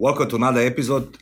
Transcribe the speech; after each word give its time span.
Welcome 0.00 0.28
to 0.30 0.36
another 0.36 0.58
episode 0.58 1.18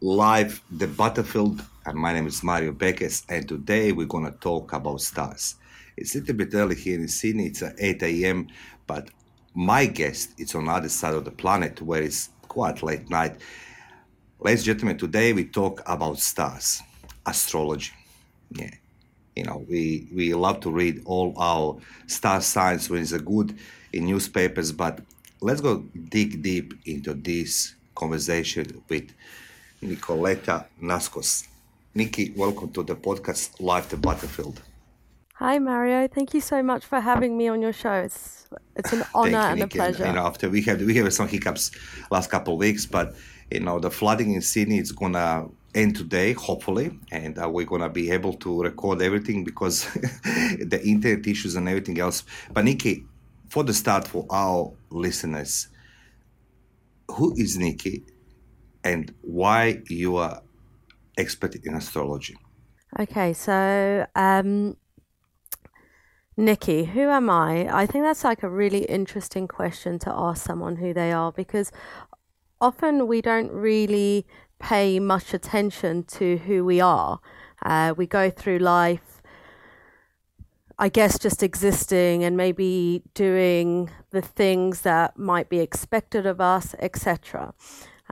live 0.00 0.62
the 0.70 0.86
Battlefield, 0.86 1.60
and 1.84 1.98
my 1.98 2.12
name 2.12 2.28
is 2.28 2.40
Mario 2.44 2.70
Bekes, 2.70 3.24
and 3.28 3.48
today 3.48 3.90
we're 3.90 4.06
gonna 4.06 4.30
talk 4.30 4.72
about 4.72 5.00
stars. 5.00 5.56
It's 5.96 6.14
a 6.14 6.20
little 6.20 6.36
bit 6.36 6.54
early 6.54 6.76
here 6.76 7.00
in 7.00 7.08
Sydney. 7.08 7.46
It's 7.46 7.62
at 7.62 7.74
8 7.76 8.00
a.m., 8.04 8.46
but 8.86 9.10
my 9.54 9.86
guest 9.86 10.38
is 10.38 10.54
on 10.54 10.66
the 10.66 10.70
other 10.70 10.88
side 10.88 11.14
of 11.14 11.24
the 11.24 11.32
planet 11.32 11.82
where 11.82 12.00
it's 12.00 12.28
quite 12.42 12.84
late 12.84 13.10
night. 13.10 13.38
Ladies 14.38 14.60
and 14.60 14.66
gentlemen, 14.66 14.96
today 14.96 15.32
we 15.32 15.46
talk 15.46 15.82
about 15.84 16.20
stars, 16.20 16.80
astrology. 17.26 17.90
Yeah, 18.52 18.70
you 19.34 19.42
know, 19.42 19.66
we 19.68 20.06
we 20.14 20.32
love 20.32 20.60
to 20.60 20.70
read 20.70 21.02
all 21.06 21.34
our 21.36 21.76
star 22.06 22.40
signs 22.40 22.88
when 22.88 23.02
it's 23.02 23.10
good 23.10 23.58
in 23.92 24.06
newspapers, 24.06 24.70
but 24.70 25.00
let's 25.40 25.60
go 25.60 25.78
dig 26.08 26.40
deep 26.40 26.74
into 26.84 27.14
this 27.14 27.74
conversation 28.00 28.66
with 28.88 29.12
Nicoleta 29.82 30.64
Naskos. 30.82 31.46
Nikki, 31.94 32.32
welcome 32.34 32.70
to 32.72 32.82
the 32.82 32.96
podcast 32.96 33.60
Live 33.60 33.88
the 33.90 33.98
Battlefield. 33.98 34.62
Hi 35.34 35.58
Mario, 35.58 36.08
thank 36.08 36.32
you 36.34 36.40
so 36.40 36.62
much 36.62 36.84
for 36.90 36.98
having 37.00 37.36
me 37.36 37.48
on 37.48 37.60
your 37.60 37.72
show. 37.82 37.96
It's 38.08 38.46
it's 38.76 38.92
an 38.92 39.04
honor 39.14 39.30
you, 39.30 39.36
and 39.36 39.60
Nikki. 39.60 39.78
a 39.78 39.82
pleasure. 39.82 40.04
And, 40.04 40.14
you 40.14 40.20
know, 40.20 40.26
after 40.26 40.48
we 40.48 40.60
have 40.62 40.80
we 40.90 40.94
have 40.96 41.12
some 41.12 41.28
hiccups 41.28 41.64
last 42.10 42.30
couple 42.30 42.54
of 42.54 42.60
weeks, 42.66 42.86
but 42.96 43.06
you 43.50 43.60
know 43.66 43.78
the 43.78 43.90
flooding 43.90 44.30
in 44.36 44.42
Sydney 44.52 44.78
is 44.78 44.92
gonna 44.92 45.46
end 45.74 45.96
today, 45.96 46.32
hopefully, 46.32 46.88
and 47.12 47.32
uh, 47.38 47.48
we're 47.54 47.70
gonna 47.72 47.92
be 48.00 48.10
able 48.10 48.34
to 48.44 48.62
record 48.62 49.02
everything 49.08 49.44
because 49.50 49.76
the 50.74 50.80
internet 50.84 51.26
issues 51.26 51.54
and 51.56 51.68
everything 51.68 51.98
else. 52.06 52.18
But 52.54 52.64
Nikki, 52.64 53.04
for 53.48 53.62
the 53.68 53.74
start, 53.74 54.08
for 54.12 54.26
our 54.30 54.72
listeners, 54.90 55.68
who 57.12 57.34
is 57.36 57.56
Nikki 57.56 58.04
and 58.84 59.14
why 59.22 59.82
you 59.88 60.16
are 60.16 60.42
expert 61.18 61.54
in 61.64 61.74
astrology? 61.74 62.36
Okay, 62.98 63.32
so 63.32 64.06
um, 64.14 64.76
Nikki, 66.36 66.84
who 66.84 67.08
am 67.08 67.30
I? 67.30 67.68
I 67.72 67.86
think 67.86 68.04
that's 68.04 68.24
like 68.24 68.42
a 68.42 68.48
really 68.48 68.84
interesting 68.84 69.46
question 69.46 69.98
to 70.00 70.10
ask 70.10 70.44
someone 70.44 70.76
who 70.76 70.92
they 70.92 71.12
are 71.12 71.30
because 71.30 71.70
often 72.60 73.06
we 73.06 73.20
don't 73.20 73.50
really 73.52 74.26
pay 74.58 74.98
much 74.98 75.32
attention 75.34 76.04
to 76.04 76.38
who 76.38 76.64
we 76.64 76.80
are. 76.80 77.20
Uh, 77.64 77.94
we 77.96 78.06
go 78.06 78.30
through 78.30 78.58
life 78.58 79.19
I 80.80 80.88
guess 80.88 81.18
just 81.18 81.42
existing 81.42 82.24
and 82.24 82.38
maybe 82.38 83.02
doing 83.12 83.90
the 84.12 84.22
things 84.22 84.80
that 84.80 85.18
might 85.18 85.50
be 85.50 85.60
expected 85.60 86.24
of 86.24 86.40
us, 86.40 86.74
etc. 86.78 87.52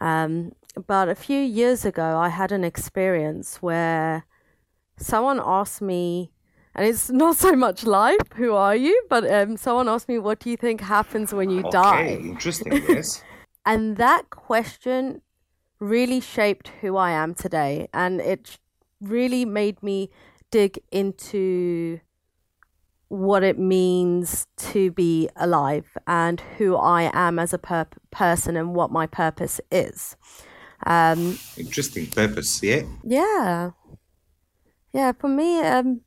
Um, 0.03 0.53
but 0.87 1.09
a 1.09 1.15
few 1.15 1.41
years 1.41 1.87
ago, 1.87 2.19
I 2.19 2.29
had 2.29 2.53
an 2.53 2.65
experience 2.65 3.63
where 3.63 4.27
someone 4.99 5.41
asked 5.43 5.81
me, 5.81 6.31
and 6.75 6.87
it's 6.87 7.09
not 7.25 7.37
so 7.37 7.53
much 7.53 7.85
life, 7.85 8.21
who 8.35 8.53
are 8.53 8.77
you? 8.77 9.03
But 9.09 9.29
um, 9.33 9.57
someone 9.57 9.89
asked 9.89 10.07
me, 10.07 10.19
what 10.19 10.39
do 10.39 10.51
you 10.51 10.59
think 10.59 10.83
happens 10.83 11.33
when 11.33 11.49
you 11.49 11.61
okay, 11.61 11.71
die? 11.71 12.19
Interesting, 12.21 12.83
yes. 12.87 13.25
and 13.65 13.97
that 13.97 14.29
question 14.29 15.23
really 15.81 16.21
shaped 16.21 16.69
who 16.83 16.99
I 16.99 17.13
am 17.13 17.35
today. 17.35 17.89
And 17.95 18.21
it 18.21 18.59
really 19.01 19.47
made 19.47 19.83
me 19.83 20.11
dig 20.51 20.79
into 20.93 22.01
what 23.09 23.43
it 23.43 23.59
means 23.59 24.47
to 24.59 24.91
be 24.91 25.29
alive 25.37 25.97
and 26.07 26.41
who 26.59 26.77
I 26.77 27.11
am 27.15 27.39
as 27.39 27.53
a 27.53 27.59
per- 27.59 27.87
person 28.11 28.57
and 28.57 28.75
what 28.75 28.91
my 28.91 29.07
purpose 29.07 29.61
is. 29.73 30.17
Um, 30.87 31.39
Interesting 31.57 32.07
purpose, 32.07 32.63
yeah. 32.63 32.83
Yeah, 33.03 33.71
yeah. 34.93 35.13
For 35.13 35.29
me, 35.29 35.61
um, 35.61 36.03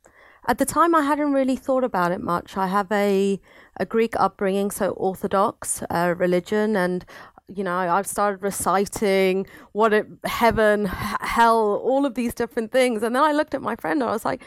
at 0.46 0.58
the 0.58 0.64
time, 0.64 0.94
I 0.94 1.02
hadn't 1.02 1.32
really 1.32 1.56
thought 1.56 1.84
about 1.84 2.12
it 2.12 2.20
much. 2.20 2.56
I 2.56 2.68
have 2.68 2.90
a 2.90 3.40
a 3.80 3.86
Greek 3.86 4.14
upbringing, 4.18 4.70
so 4.70 4.90
Orthodox 4.90 5.82
uh, 5.90 6.14
religion, 6.16 6.76
and 6.76 7.04
you 7.48 7.64
know, 7.64 7.76
I've 7.76 8.06
started 8.06 8.42
reciting 8.42 9.46
what 9.72 9.92
it 9.92 10.06
heaven, 10.24 10.86
hell, 10.86 11.80
all 11.84 12.06
of 12.06 12.14
these 12.14 12.32
different 12.32 12.72
things, 12.72 13.02
and 13.02 13.14
then 13.14 13.22
I 13.22 13.32
looked 13.32 13.54
at 13.54 13.60
my 13.60 13.76
friend 13.76 14.00
and 14.00 14.08
I 14.08 14.12
was 14.12 14.24
like 14.24 14.42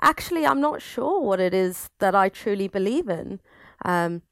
actually, 0.00 0.46
I'm 0.46 0.60
not 0.60 0.82
sure 0.82 1.20
what 1.20 1.40
it 1.40 1.54
is 1.54 1.90
that 1.98 2.14
I 2.14 2.28
truly 2.28 2.68
believe 2.68 3.08
in. 3.08 3.40
Um, 3.84 4.22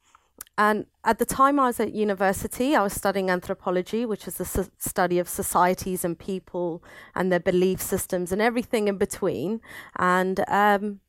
and 0.57 0.87
at 1.03 1.19
the 1.19 1.25
time 1.25 1.59
I 1.59 1.67
was 1.67 1.81
at 1.81 1.93
university, 1.93 2.77
I 2.77 2.83
was 2.83 2.93
studying 2.93 3.29
anthropology, 3.29 4.07
which 4.07 4.29
is 4.29 4.37
the 4.37 4.71
study 4.79 5.19
of 5.19 5.29
societies 5.29 6.05
and 6.05 6.17
people 6.17 6.83
and 7.15 7.33
their 7.33 7.41
belief 7.41 7.81
systems 7.81 8.31
and 8.31 8.41
everything 8.41 8.87
in 8.87 8.97
between. 8.97 9.61
And 9.97 10.45
um, 10.49 11.01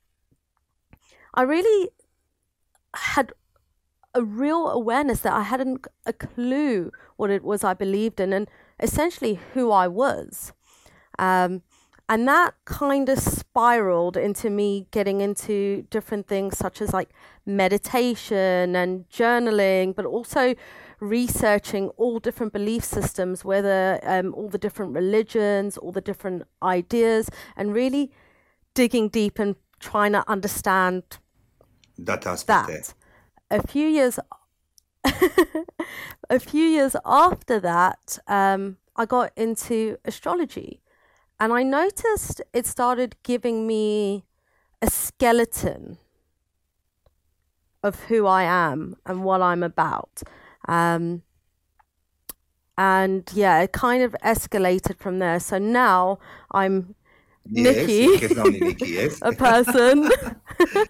I 1.36 1.44
really 1.44 1.90
had 2.96 3.34
a 4.16 4.24
real 4.24 4.70
awareness 4.70 5.20
that 5.20 5.34
I 5.34 5.44
hadn't 5.44 5.86
a 6.06 6.14
clue 6.14 6.92
what 7.18 7.30
it 7.30 7.44
was 7.44 7.64
I 7.64 7.74
believed 7.74 8.20
in 8.20 8.34
and 8.34 8.50
essentially 8.80 9.40
who 9.54 9.72
I 9.72 9.88
was. 9.88 10.54
Um, 11.20 11.62
and 12.08 12.28
that 12.28 12.54
kind 12.66 13.10
of 13.10 13.18
spiraled 13.18 14.16
into 14.16 14.50
me 14.50 14.88
getting 14.92 15.22
into 15.22 15.88
different 15.90 16.28
things 16.28 16.58
such 16.58 16.82
as 16.82 16.94
like 16.94 17.10
meditation 17.46 18.76
and 18.76 19.10
journaling, 19.10 19.96
but 19.96 20.06
also 20.06 20.54
researching 21.00 21.90
all 21.98 22.20
different 22.20 22.54
belief 22.54 22.84
systems, 22.84 23.44
whether 23.44 24.00
um, 24.04 24.34
all 24.36 24.50
the 24.50 24.60
different 24.60 24.94
religions, 24.94 25.78
all 25.78 25.92
the 25.92 26.02
different 26.02 26.44
ideas, 26.62 27.30
and 27.56 27.74
really 27.74 28.12
digging 28.76 29.10
deep 29.10 29.40
and 29.40 29.56
trying 29.80 30.12
to 30.12 30.24
understand 30.30 31.04
that 31.98 32.28
aspect. 32.28 32.68
That. 33.50 33.60
A 33.60 33.68
few 33.68 33.88
years, 33.88 34.20
a 36.30 36.40
few 36.40 36.66
years 36.66 36.96
after 37.04 37.60
that, 37.60 38.20
um, 38.28 38.78
I 38.96 39.06
got 39.06 39.32
into 39.36 39.98
astrology 40.06 40.82
and 41.40 41.54
I 41.54 41.64
noticed 41.64 42.42
it 42.54 42.66
started 42.66 43.16
giving 43.24 43.68
me 43.68 44.26
a 44.82 44.90
skeleton 44.90 45.98
of 47.84 48.06
who 48.06 48.26
I 48.26 48.44
am 48.44 48.96
and 49.06 49.24
what 49.24 49.42
I'm 49.42 49.64
about. 49.64 50.24
Um, 50.68 51.22
and 52.78 53.30
yeah, 53.34 53.62
it 53.62 53.72
kind 53.72 54.04
of 54.04 54.16
escalated 54.24 54.98
from 54.98 55.20
there. 55.20 55.40
So 55.40 55.58
now 55.58 56.20
I'm 56.52 56.96
yes, 57.50 57.88
Nikki, 57.88 58.60
Nikki 58.60 58.92
yes. 58.92 59.20
a 59.22 59.32
person, 59.32 60.10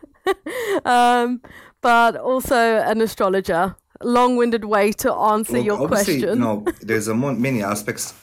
um, 0.85 1.41
but 1.81 2.15
also 2.15 2.55
an 2.55 3.01
astrologer. 3.01 3.75
Long-winded 4.03 4.65
way 4.65 4.91
to 4.91 5.13
answer 5.13 5.53
Look, 5.53 5.65
your 5.65 5.87
question. 5.87 6.39
No, 6.39 6.65
there's 6.81 7.07
a 7.07 7.15
many 7.15 7.63
aspects 7.63 8.13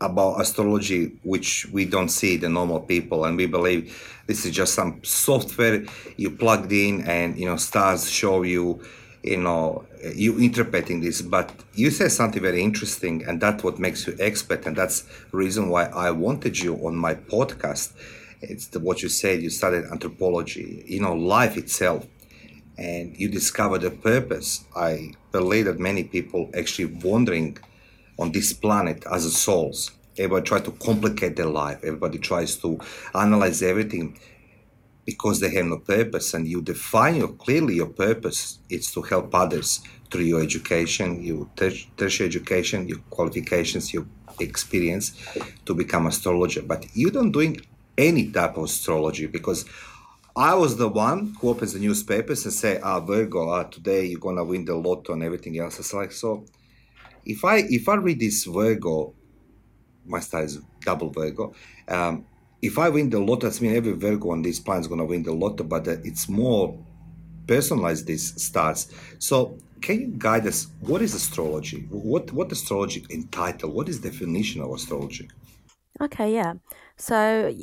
about 0.00 0.40
astrology 0.40 1.12
which 1.22 1.66
we 1.72 1.84
don't 1.84 2.08
see 2.08 2.36
the 2.36 2.48
normal 2.48 2.80
people. 2.80 3.24
And 3.24 3.36
we 3.36 3.46
believe 3.46 4.22
this 4.26 4.44
is 4.44 4.52
just 4.52 4.74
some 4.74 5.00
software 5.02 5.84
you 6.16 6.30
plugged 6.30 6.72
in 6.72 7.02
and 7.02 7.38
you 7.38 7.46
know 7.46 7.56
stars 7.56 8.10
show 8.10 8.42
you 8.42 8.82
you 9.22 9.38
know 9.38 9.84
you 10.14 10.38
interpreting 10.38 11.00
this. 11.00 11.22
But 11.22 11.52
you 11.74 11.90
said 11.90 12.12
something 12.12 12.42
very 12.42 12.62
interesting 12.62 13.24
and 13.26 13.40
that's 13.40 13.62
what 13.62 13.78
makes 13.78 14.06
you 14.06 14.16
expert 14.18 14.66
and 14.66 14.76
that's 14.76 15.04
reason 15.32 15.68
why 15.68 15.84
i 15.86 16.10
wanted 16.10 16.58
you 16.58 16.74
on 16.86 16.96
my 16.96 17.14
podcast. 17.14 17.92
It's 18.42 18.66
the, 18.66 18.80
what 18.80 19.02
you 19.02 19.08
said 19.08 19.42
you 19.42 19.50
studied 19.50 19.84
anthropology 19.84 20.84
you 20.86 21.00
know 21.00 21.14
life 21.14 21.56
itself. 21.56 22.06
And 22.76 23.16
you 23.16 23.28
discovered 23.28 23.84
a 23.84 23.90
purpose 23.90 24.64
i 24.74 25.12
believe 25.30 25.66
that 25.66 25.78
many 25.78 26.02
people 26.02 26.50
actually 26.56 26.86
wondering 26.86 27.56
on 28.18 28.32
this 28.32 28.52
planet 28.52 29.04
as 29.10 29.24
a 29.24 29.30
souls. 29.30 29.92
Everybody 30.16 30.46
tries 30.46 30.62
to 30.62 30.70
complicate 30.70 31.36
their 31.36 31.46
life. 31.46 31.78
Everybody 31.82 32.18
tries 32.18 32.56
to 32.56 32.78
analyze 33.14 33.62
everything 33.62 34.18
because 35.04 35.40
they 35.40 35.50
have 35.54 35.66
no 35.66 35.78
purpose. 35.78 36.34
And 36.34 36.46
you 36.46 36.62
define 36.62 37.16
your, 37.16 37.28
clearly 37.28 37.74
your 37.74 37.88
purpose. 37.88 38.58
It's 38.70 38.92
to 38.94 39.02
help 39.02 39.34
others 39.34 39.80
through 40.10 40.24
your 40.24 40.42
education, 40.42 41.22
your 41.22 41.48
ter- 41.56 41.72
tertiary 41.96 42.28
education, 42.28 42.88
your 42.88 42.98
qualifications, 43.10 43.92
your 43.92 44.06
experience 44.40 45.16
to 45.66 45.74
become 45.74 46.06
astrologer. 46.06 46.62
But 46.62 46.86
you 46.94 47.10
don't 47.10 47.32
doing 47.32 47.60
any 47.98 48.30
type 48.30 48.56
of 48.56 48.64
astrology 48.64 49.26
because 49.26 49.64
I 50.36 50.54
was 50.54 50.76
the 50.76 50.88
one 50.88 51.34
who 51.40 51.50
opens 51.50 51.74
the 51.74 51.78
newspapers 51.78 52.44
and 52.44 52.52
say, 52.52 52.80
ah, 52.82 53.00
Virgo, 53.00 53.50
ah, 53.50 53.64
today 53.64 54.06
you're 54.06 54.20
gonna 54.20 54.44
win 54.44 54.64
the 54.64 54.74
lotto 54.74 55.12
and 55.12 55.22
everything 55.22 55.58
else. 55.58 55.78
It's 55.78 55.94
like 55.94 56.10
so 56.10 56.44
if 57.24 57.44
I 57.44 57.58
if 57.58 57.88
I 57.88 57.94
read 57.96 58.20
this 58.20 58.44
Virgo, 58.44 59.14
my 60.04 60.20
star 60.20 60.44
is 60.44 60.60
double 60.80 61.10
Virgo. 61.10 61.54
Um, 61.88 62.26
if 62.62 62.78
I 62.78 62.88
win 62.88 63.10
the 63.10 63.20
lotto, 63.20 63.46
that's 63.46 63.60
mean 63.60 63.76
every 63.76 63.92
Virgo 63.92 64.30
on 64.30 64.42
this 64.42 64.58
planet 64.58 64.82
is 64.82 64.88
going 64.88 65.00
to 65.00 65.04
win 65.04 65.22
the 65.22 65.32
lotto, 65.32 65.64
but 65.64 65.86
it's 65.86 66.28
more 66.28 66.78
personalized. 67.46 68.06
these 68.06 68.42
stars. 68.42 68.90
So 69.18 69.58
can 69.80 70.00
you 70.00 70.14
guide 70.16 70.46
us? 70.46 70.68
What 70.80 71.02
is 71.02 71.14
astrology? 71.14 71.86
What 71.90 72.32
what 72.32 72.50
astrology 72.52 73.04
entitle? 73.10 73.70
What 73.70 73.88
is 73.88 74.00
definition 74.00 74.62
of 74.62 74.72
astrology? 74.72 75.28
Okay, 76.00 76.34
yeah. 76.34 76.54
So 76.96 77.54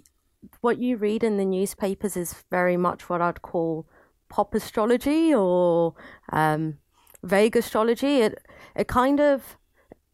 what 0.61 0.77
you 0.77 0.97
read 0.97 1.23
in 1.23 1.37
the 1.37 1.45
newspapers 1.45 2.15
is 2.15 2.43
very 2.49 2.77
much 2.77 3.09
what 3.09 3.21
I'd 3.21 3.41
call 3.41 3.87
pop 4.29 4.55
astrology 4.55 5.33
or 5.33 5.95
um, 6.31 6.77
vague 7.23 7.55
astrology. 7.55 8.21
It 8.21 8.39
it 8.75 8.87
kind 8.87 9.19
of 9.19 9.57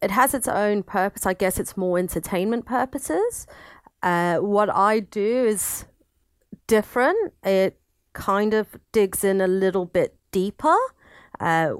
it 0.00 0.10
has 0.10 0.34
its 0.34 0.48
own 0.48 0.82
purpose. 0.82 1.26
I 1.26 1.34
guess 1.34 1.58
it's 1.58 1.76
more 1.76 1.98
entertainment 1.98 2.66
purposes. 2.66 3.46
Uh, 4.02 4.36
what 4.36 4.70
I 4.70 5.00
do 5.00 5.44
is 5.44 5.86
different. 6.66 7.32
It 7.42 7.80
kind 8.12 8.54
of 8.54 8.76
digs 8.92 9.24
in 9.24 9.40
a 9.40 9.48
little 9.48 9.86
bit 9.86 10.16
deeper. 10.30 10.76
Uh, 11.40 11.74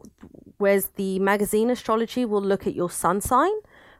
whereas 0.58 0.88
the 0.96 1.18
magazine 1.20 1.70
astrology 1.70 2.24
will 2.24 2.42
look 2.42 2.66
at 2.66 2.74
your 2.74 2.90
sun 2.90 3.20
sign. 3.20 3.52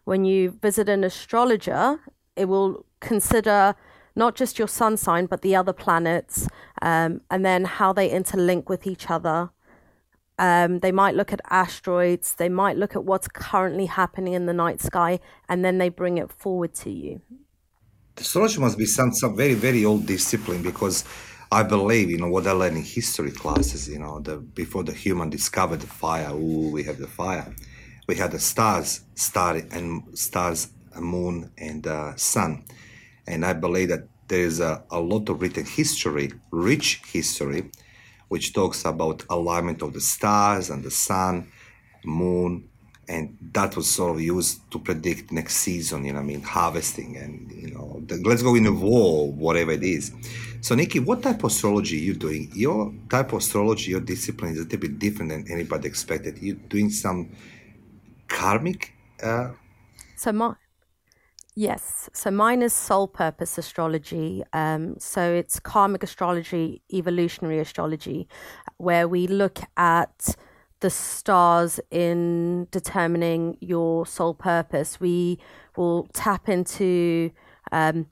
When 0.04 0.24
you 0.24 0.58
visit 0.62 0.88
an 0.88 1.04
astrologer, 1.04 2.00
it 2.34 2.46
will 2.46 2.84
consider 3.00 3.74
not 4.16 4.34
just 4.34 4.58
your 4.58 4.68
sun 4.68 4.96
sign, 4.96 5.26
but 5.26 5.42
the 5.42 5.54
other 5.54 5.72
planets, 5.72 6.48
um, 6.82 7.20
and 7.30 7.44
then 7.44 7.64
how 7.64 7.92
they 7.92 8.08
interlink 8.10 8.68
with 8.68 8.86
each 8.86 9.10
other. 9.10 9.50
Um, 10.38 10.78
they 10.80 10.92
might 10.92 11.16
look 11.16 11.32
at 11.32 11.40
asteroids, 11.50 12.34
they 12.34 12.48
might 12.48 12.76
look 12.76 12.94
at 12.94 13.04
what's 13.04 13.26
currently 13.28 13.86
happening 13.86 14.34
in 14.34 14.46
the 14.46 14.52
night 14.52 14.80
sky, 14.80 15.18
and 15.48 15.64
then 15.64 15.78
they 15.78 15.88
bring 15.88 16.18
it 16.18 16.30
forward 16.30 16.74
to 16.76 16.90
you. 16.90 17.20
Astrology 18.16 18.60
must 18.60 18.78
be 18.78 18.86
some, 18.86 19.12
some 19.12 19.36
very, 19.36 19.54
very 19.54 19.84
old 19.84 20.06
discipline 20.06 20.62
because 20.62 21.04
I 21.50 21.62
believe, 21.62 22.10
you 22.10 22.18
know, 22.18 22.28
what 22.28 22.46
I 22.46 22.52
learned 22.52 22.76
in 22.76 22.84
history 22.84 23.30
classes, 23.30 23.88
you 23.88 23.98
know, 23.98 24.20
the 24.20 24.36
before 24.36 24.84
the 24.84 24.92
human 24.92 25.30
discovered 25.30 25.80
the 25.80 25.86
fire, 25.86 26.30
ooh, 26.32 26.70
we 26.70 26.82
have 26.84 26.98
the 26.98 27.06
fire. 27.06 27.54
We 28.06 28.16
had 28.16 28.32
the 28.32 28.38
stars, 28.38 29.02
star 29.14 29.56
and 29.70 30.02
stars, 30.18 30.68
a 30.94 31.00
moon 31.00 31.50
and 31.58 31.86
uh, 31.86 32.16
sun. 32.16 32.64
And 33.26 33.44
I 33.44 33.54
believe 33.54 33.88
that 33.88 34.08
there 34.28 34.40
is 34.40 34.60
a, 34.60 34.82
a 34.90 35.00
lot 35.00 35.28
of 35.28 35.40
written 35.40 35.64
history, 35.64 36.32
rich 36.50 37.00
history, 37.06 37.70
which 38.28 38.52
talks 38.52 38.84
about 38.84 39.24
alignment 39.30 39.82
of 39.82 39.92
the 39.92 40.00
stars 40.00 40.70
and 40.70 40.84
the 40.84 40.90
sun, 40.90 41.50
moon, 42.04 42.68
and 43.08 43.36
that 43.52 43.74
was 43.74 43.90
sort 43.90 44.16
of 44.16 44.20
used 44.20 44.70
to 44.70 44.78
predict 44.78 45.32
next 45.32 45.56
season. 45.56 46.04
You 46.04 46.12
know, 46.12 46.20
I 46.20 46.22
mean, 46.22 46.42
harvesting 46.42 47.16
and 47.16 47.50
you 47.50 47.72
know, 47.74 48.02
the, 48.06 48.16
let's 48.16 48.42
go 48.42 48.54
in 48.54 48.66
a 48.66 48.72
war, 48.72 49.32
whatever 49.32 49.72
it 49.72 49.82
is. 49.82 50.12
So, 50.60 50.74
Nikki, 50.74 51.00
what 51.00 51.22
type 51.22 51.38
of 51.38 51.44
astrology 51.44 51.96
are 51.96 52.04
you 52.04 52.14
doing? 52.14 52.50
Your 52.54 52.92
type 53.08 53.32
of 53.32 53.38
astrology, 53.38 53.92
your 53.92 54.00
discipline 54.00 54.52
is 54.52 54.58
a 54.58 54.62
little 54.64 54.78
bit 54.78 54.98
different 54.98 55.30
than 55.30 55.50
anybody 55.50 55.88
expected. 55.88 56.38
You're 56.38 56.56
doing 56.56 56.90
some 56.90 57.30
karmic. 58.26 58.92
Uh... 59.22 59.52
So 60.16 60.32
my 60.32 60.54
Yes. 61.60 62.08
So 62.12 62.30
mine 62.30 62.62
is 62.62 62.72
soul 62.72 63.08
purpose 63.08 63.58
astrology. 63.58 64.44
Um, 64.52 64.94
so 65.00 65.32
it's 65.32 65.58
karmic 65.58 66.04
astrology, 66.04 66.82
evolutionary 66.92 67.58
astrology, 67.58 68.28
where 68.76 69.08
we 69.08 69.26
look 69.26 69.58
at 69.76 70.36
the 70.78 70.88
stars 70.88 71.80
in 71.90 72.68
determining 72.70 73.56
your 73.60 74.06
soul 74.06 74.34
purpose. 74.34 75.00
We 75.00 75.40
will 75.76 76.06
tap 76.12 76.48
into. 76.48 77.32
Um, 77.72 78.06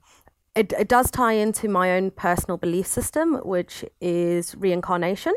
it, 0.53 0.73
it 0.73 0.89
does 0.89 1.09
tie 1.09 1.31
into 1.31 1.69
my 1.69 1.93
own 1.93 2.11
personal 2.11 2.57
belief 2.57 2.87
system, 2.87 3.35
which 3.45 3.85
is 4.01 4.55
reincarnation. 4.55 5.35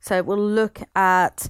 So 0.00 0.16
it 0.16 0.26
will 0.26 0.44
look 0.44 0.80
at 0.96 1.48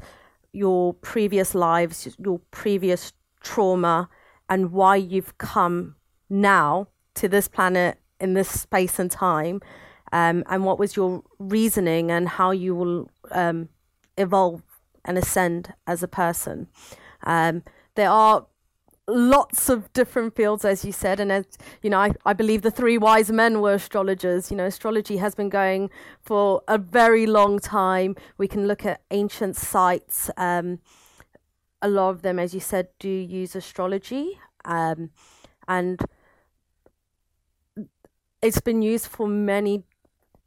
your 0.53 0.93
previous 0.93 1.55
lives, 1.55 2.15
your 2.19 2.41
previous 2.51 3.15
trauma, 3.43 4.11
and 4.49 4.73
why 4.73 4.97
you've 4.97 5.39
come 5.39 5.97
now 6.29 6.89
to 7.15 7.29
this 7.29 7.49
planet 7.49 7.99
in 8.21 8.35
this 8.35 8.49
space 8.49 8.99
and 8.99 9.11
time, 9.11 9.61
um, 10.13 10.45
and 10.49 10.65
what 10.65 10.79
was 10.79 10.97
your 10.97 11.23
reasoning 11.39 12.11
and 12.11 12.29
how 12.29 12.51
you 12.51 12.75
will 12.75 13.11
um, 13.31 13.69
evolve 14.17 14.63
and 15.05 15.19
ascend 15.19 15.73
as 15.87 16.03
a 16.03 16.09
person. 16.09 16.69
Um, 17.25 17.63
there 17.95 18.11
are 18.11 18.47
lots 19.09 19.69
of 19.69 19.93
different 19.93 20.35
fields, 20.35 20.65
as 20.65 20.85
you 20.85 20.93
said, 20.93 21.21
and 21.21 21.31
as 21.31 21.47
you 21.83 21.91
know, 21.91 21.99
I, 21.99 22.13
I 22.25 22.33
believe 22.33 22.63
the 22.63 22.71
three 22.71 22.99
wise 22.99 23.31
men 23.31 23.61
were 23.61 23.75
astrologers. 23.75 24.51
You 24.51 24.57
know, 24.57 24.67
astrology 24.67 25.19
has 25.19 25.35
been 25.35 25.49
going 25.49 25.91
for 26.23 26.63
a 26.67 26.79
very 26.79 27.27
long 27.27 27.59
time. 27.59 28.17
We 28.37 28.49
can 28.49 28.67
look 28.67 28.85
at 28.85 29.03
ancient 29.11 29.57
sites. 29.57 30.31
Um, 30.37 30.81
a 31.83 31.89
lot 31.89 32.11
of 32.11 32.23
them, 32.23 32.39
as 32.39 32.55
you 32.55 32.61
said, 32.61 32.89
do 32.99 33.09
use 33.09 33.55
astrology. 33.55 34.39
Um, 34.65 35.11
and 35.69 36.01
it's 38.43 38.61
been 38.61 38.83
used 38.83 39.07
for 39.07 39.27
many 39.27 39.85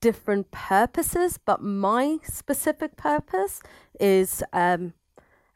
different 0.02 0.52
purposes, 0.52 1.40
but 1.44 1.62
my 1.62 2.18
specific 2.24 2.96
purpose 2.96 3.62
is 4.00 4.44
um, 4.54 4.94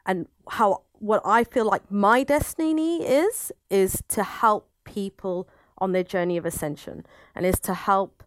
and 0.06 0.26
how 0.50 0.82
what 0.92 1.22
I 1.24 1.44
feel 1.44 1.64
like 1.64 1.90
my 1.90 2.22
destiny 2.22 3.04
is 3.04 3.52
is 3.70 4.02
to 4.08 4.22
help 4.22 4.68
people 4.84 5.48
on 5.78 5.92
their 5.92 6.02
journey 6.02 6.36
of 6.36 6.46
ascension, 6.46 7.04
and 7.34 7.44
is 7.46 7.58
to 7.60 7.74
help. 7.74 8.22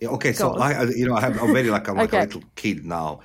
Yeah, 0.00 0.08
okay, 0.10 0.32
so 0.32 0.54
I, 0.56 0.84
you 0.84 1.06
know, 1.06 1.14
I 1.14 1.20
have, 1.22 1.40
I'm 1.42 1.52
very 1.52 1.70
like 1.70 1.88
I'm 1.88 1.96
like 1.96 2.08
okay. 2.14 2.24
a 2.24 2.26
little 2.26 2.44
kid 2.54 2.84
now. 2.84 3.20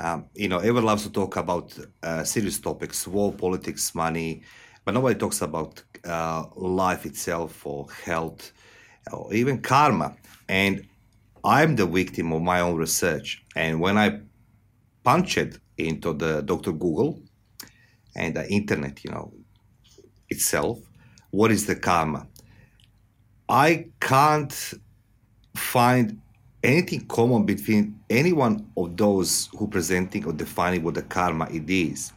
Um, 0.00 0.26
you 0.34 0.48
know, 0.48 0.58
everyone 0.58 0.84
loves 0.84 1.02
to 1.04 1.10
talk 1.10 1.36
about 1.36 1.78
uh, 2.02 2.24
serious 2.24 2.58
topics, 2.58 3.06
war, 3.06 3.32
politics, 3.32 3.94
money, 3.94 4.42
but 4.84 4.94
nobody 4.94 5.18
talks 5.18 5.42
about 5.42 5.82
uh, 6.04 6.44
life 6.56 7.04
itself 7.06 7.66
or 7.66 7.86
health 8.04 8.52
or 9.12 9.32
even 9.34 9.60
karma. 9.60 10.16
And 10.48 10.86
I'm 11.44 11.76
the 11.76 11.86
victim 11.86 12.32
of 12.32 12.42
my 12.42 12.60
own 12.60 12.76
research. 12.76 13.44
And 13.54 13.80
when 13.80 13.98
I 13.98 14.20
punched 15.04 15.58
into 15.76 16.14
the 16.14 16.42
Dr. 16.42 16.72
Google 16.72 17.20
and 18.16 18.34
the 18.34 18.48
internet, 18.50 19.04
you 19.04 19.10
know, 19.10 19.32
itself, 20.30 20.78
what 21.30 21.50
is 21.50 21.66
the 21.66 21.76
karma? 21.76 22.26
I 23.48 23.88
can't 24.00 24.74
find 25.54 26.21
anything 26.62 27.06
common 27.06 27.44
between 27.44 27.98
any 28.08 28.32
one 28.32 28.66
of 28.76 28.96
those 28.96 29.48
who 29.56 29.66
presenting 29.68 30.24
or 30.26 30.32
defining 30.32 30.82
what 30.82 30.94
the 30.94 31.02
karma 31.02 31.48
it 31.50 31.68
is 31.68 32.12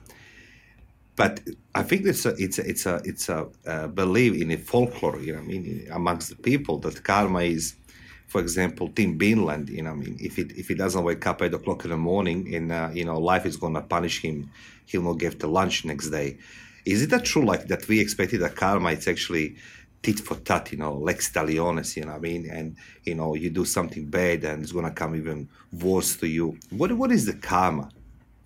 but 1.15 1.39
I 1.74 1.83
think 1.83 2.06
it's 2.06 2.25
a 2.25 2.36
it's 2.38 2.59
a 2.59 2.68
it's 2.68 2.86
a 2.86 3.01
it's 3.06 3.30
a 3.30 3.47
uh, 3.65 3.88
belief 3.88 4.42
in 4.42 4.52
a 4.52 4.57
folklore. 4.57 5.19
You 5.19 5.33
know, 5.33 5.40
I 5.40 5.44
mean, 5.44 5.87
amongst 5.92 6.30
the 6.30 6.35
people 6.35 6.78
that 6.80 7.04
karma 7.04 7.40
is, 7.40 7.75
for 8.28 8.42
example, 8.42 8.90
Tim 8.90 9.18
Binland. 9.18 9.69
You 9.69 9.83
know, 9.83 9.92
I 9.92 9.95
mean, 9.95 10.18
if 10.19 10.37
it 10.37 10.52
if 10.57 10.68
he 10.68 10.75
doesn't 10.75 11.04
wake 11.04 11.25
up 11.25 11.42
at 11.42 11.47
eight 11.47 11.54
o'clock 11.54 11.85
in 11.85 11.92
the 11.92 11.97
morning, 11.97 12.54
and 12.54 12.71
uh, 12.71 12.90
you 12.94 13.06
know, 13.06 13.18
life 13.18 13.45
is 13.45 13.56
gonna 13.56 13.81
punish 13.81 14.21
him, 14.21 14.52
he'll 14.87 15.04
not 15.04 15.19
get 15.19 15.40
the 15.40 15.47
lunch 15.47 15.85
next 15.85 16.09
day. 16.09 16.37
Is 16.85 17.02
it 17.02 17.09
that 17.11 17.23
true? 17.23 17.45
Like 17.45 17.68
that 17.68 17.87
we 17.87 17.99
expected 18.02 18.42
that 18.42 18.56
karma 18.57 18.92
it's 18.92 19.07
actually 19.07 19.56
tit 20.06 20.19
for 20.19 20.35
tat, 20.35 20.71
you 20.71 20.78
know, 20.78 20.94
lex 20.94 21.31
talionis, 21.31 21.95
you 21.95 22.04
know 22.04 22.12
what 22.12 22.18
I 22.18 22.30
mean? 22.30 22.50
And, 22.50 22.78
you 23.04 23.16
know, 23.16 23.33
you 23.33 23.50
do 23.50 23.66
something 23.66 24.06
bad 24.19 24.44
and 24.44 24.62
it's 24.62 24.71
going 24.71 24.85
to 24.85 24.92
come 24.92 25.16
even 25.16 25.50
worse 25.71 26.16
to 26.18 26.28
you. 26.28 26.57
What 26.69 26.92
What 26.92 27.12
is 27.12 27.26
the 27.26 27.33
karma 27.33 27.90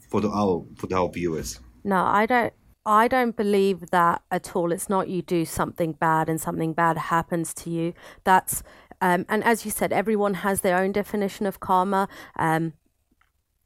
for 0.09 0.21
the, 0.21 0.29
our, 0.29 0.65
for 0.77 0.87
the, 0.87 0.95
our 0.95 1.09
viewers? 1.09 1.59
No, 1.83 1.99
I 2.21 2.25
don't. 2.25 2.53
I 2.85 3.07
don't 3.07 3.35
believe 3.35 3.91
that 3.91 4.21
at 4.31 4.55
all. 4.55 4.71
It's 4.71 4.89
not 4.89 5.09
you 5.09 5.21
do 5.21 5.45
something 5.45 5.91
bad 5.91 6.29
and 6.29 6.39
something 6.41 6.73
bad 6.73 6.97
happens 6.97 7.53
to 7.55 7.69
you. 7.69 7.93
That's 8.23 8.63
um, 9.01 9.25
and 9.29 9.43
as 9.43 9.65
you 9.65 9.71
said, 9.71 9.91
everyone 9.93 10.35
has 10.45 10.61
their 10.61 10.77
own 10.77 10.91
definition 10.93 11.45
of 11.45 11.59
karma. 11.59 12.07
Um, 12.37 12.73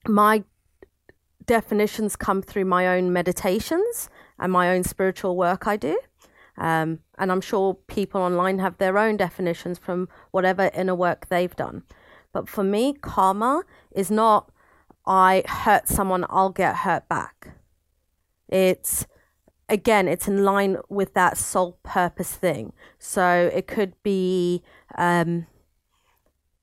my 0.08 0.44
definitions 1.46 2.16
come 2.16 2.42
through 2.42 2.66
my 2.66 2.88
own 2.88 3.14
meditations 3.14 4.10
and 4.40 4.52
my 4.52 4.70
own 4.74 4.84
spiritual 4.84 5.38
work 5.38 5.68
I 5.68 5.78
do. 5.78 5.98
Um, 6.58 7.00
and 7.18 7.32
I'm 7.32 7.42
sure 7.42 7.74
people 7.88 8.22
online 8.22 8.60
have 8.60 8.78
their 8.78 8.98
own 8.98 9.18
definitions 9.18 9.80
from 9.80 10.08
whatever 10.32 10.70
inner 10.74 10.96
work 10.96 11.28
they've 11.30 11.56
done. 11.56 11.84
But 12.32 12.48
for 12.48 12.64
me, 12.64 12.94
karma 12.94 13.64
is 13.92 14.12
not 14.12 14.52
I 15.06 15.44
hurt 15.48 15.88
someone, 15.88 16.26
I'll 16.30 16.50
get 16.50 16.78
hurt 16.78 17.10
back. 17.10 17.58
It's 18.48 19.06
again, 19.68 20.08
it's 20.08 20.28
in 20.28 20.44
line 20.44 20.78
with 20.90 21.14
that 21.14 21.38
soul 21.38 21.80
purpose 21.84 22.34
thing. 22.34 22.74
So 23.00 23.50
it 23.54 23.68
could 23.68 23.94
be 24.04 24.64
um, 24.98 25.48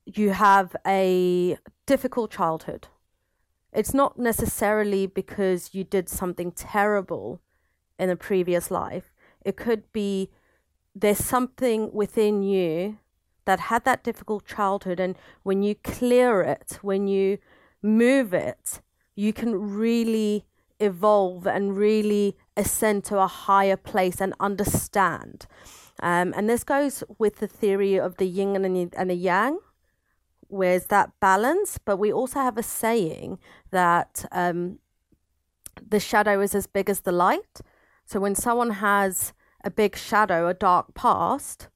you 0.05 0.31
have 0.31 0.75
a 0.85 1.57
difficult 1.85 2.31
childhood. 2.31 2.87
It's 3.73 3.93
not 3.93 4.17
necessarily 4.17 5.07
because 5.07 5.73
you 5.73 5.83
did 5.83 6.09
something 6.09 6.51
terrible 6.51 7.41
in 7.97 8.09
a 8.09 8.15
previous 8.15 8.71
life. 8.71 9.10
It 9.43 9.57
could 9.57 9.91
be 9.91 10.29
there's 10.93 11.23
something 11.23 11.91
within 11.93 12.43
you 12.43 12.97
that 13.45 13.59
had 13.59 13.85
that 13.85 14.03
difficult 14.03 14.45
childhood, 14.45 14.99
and 14.99 15.15
when 15.43 15.63
you 15.63 15.75
clear 15.75 16.41
it, 16.41 16.79
when 16.81 17.07
you 17.07 17.37
move 17.81 18.33
it, 18.33 18.81
you 19.15 19.33
can 19.33 19.75
really 19.75 20.45
evolve 20.79 21.47
and 21.47 21.77
really 21.77 22.35
ascend 22.57 23.03
to 23.05 23.19
a 23.19 23.27
higher 23.27 23.77
place 23.77 24.19
and 24.19 24.33
understand. 24.39 25.45
Um, 26.01 26.33
and 26.35 26.49
this 26.49 26.63
goes 26.63 27.03
with 27.17 27.37
the 27.37 27.47
theory 27.47 27.99
of 27.99 28.17
the 28.17 28.25
yin 28.25 28.55
and 28.55 28.75
the, 28.75 28.89
and 28.97 29.09
the 29.09 29.15
yang, 29.15 29.59
where's 30.47 30.87
that 30.87 31.11
balance. 31.19 31.77
But 31.77 31.97
we 31.97 32.11
also 32.11 32.39
have 32.39 32.57
a 32.57 32.63
saying 32.63 33.39
that 33.71 34.25
um, 34.31 34.79
the 35.87 35.99
shadow 35.99 36.41
is 36.41 36.55
as 36.55 36.67
big 36.67 36.89
as 36.89 37.01
the 37.01 37.11
light. 37.11 37.61
So 38.11 38.19
when 38.19 38.35
someone 38.35 38.71
has 38.71 39.31
a 39.63 39.71
big 39.71 39.95
shadow, 39.95 40.49
a 40.49 40.53
dark 40.53 40.93
past, 40.93 41.69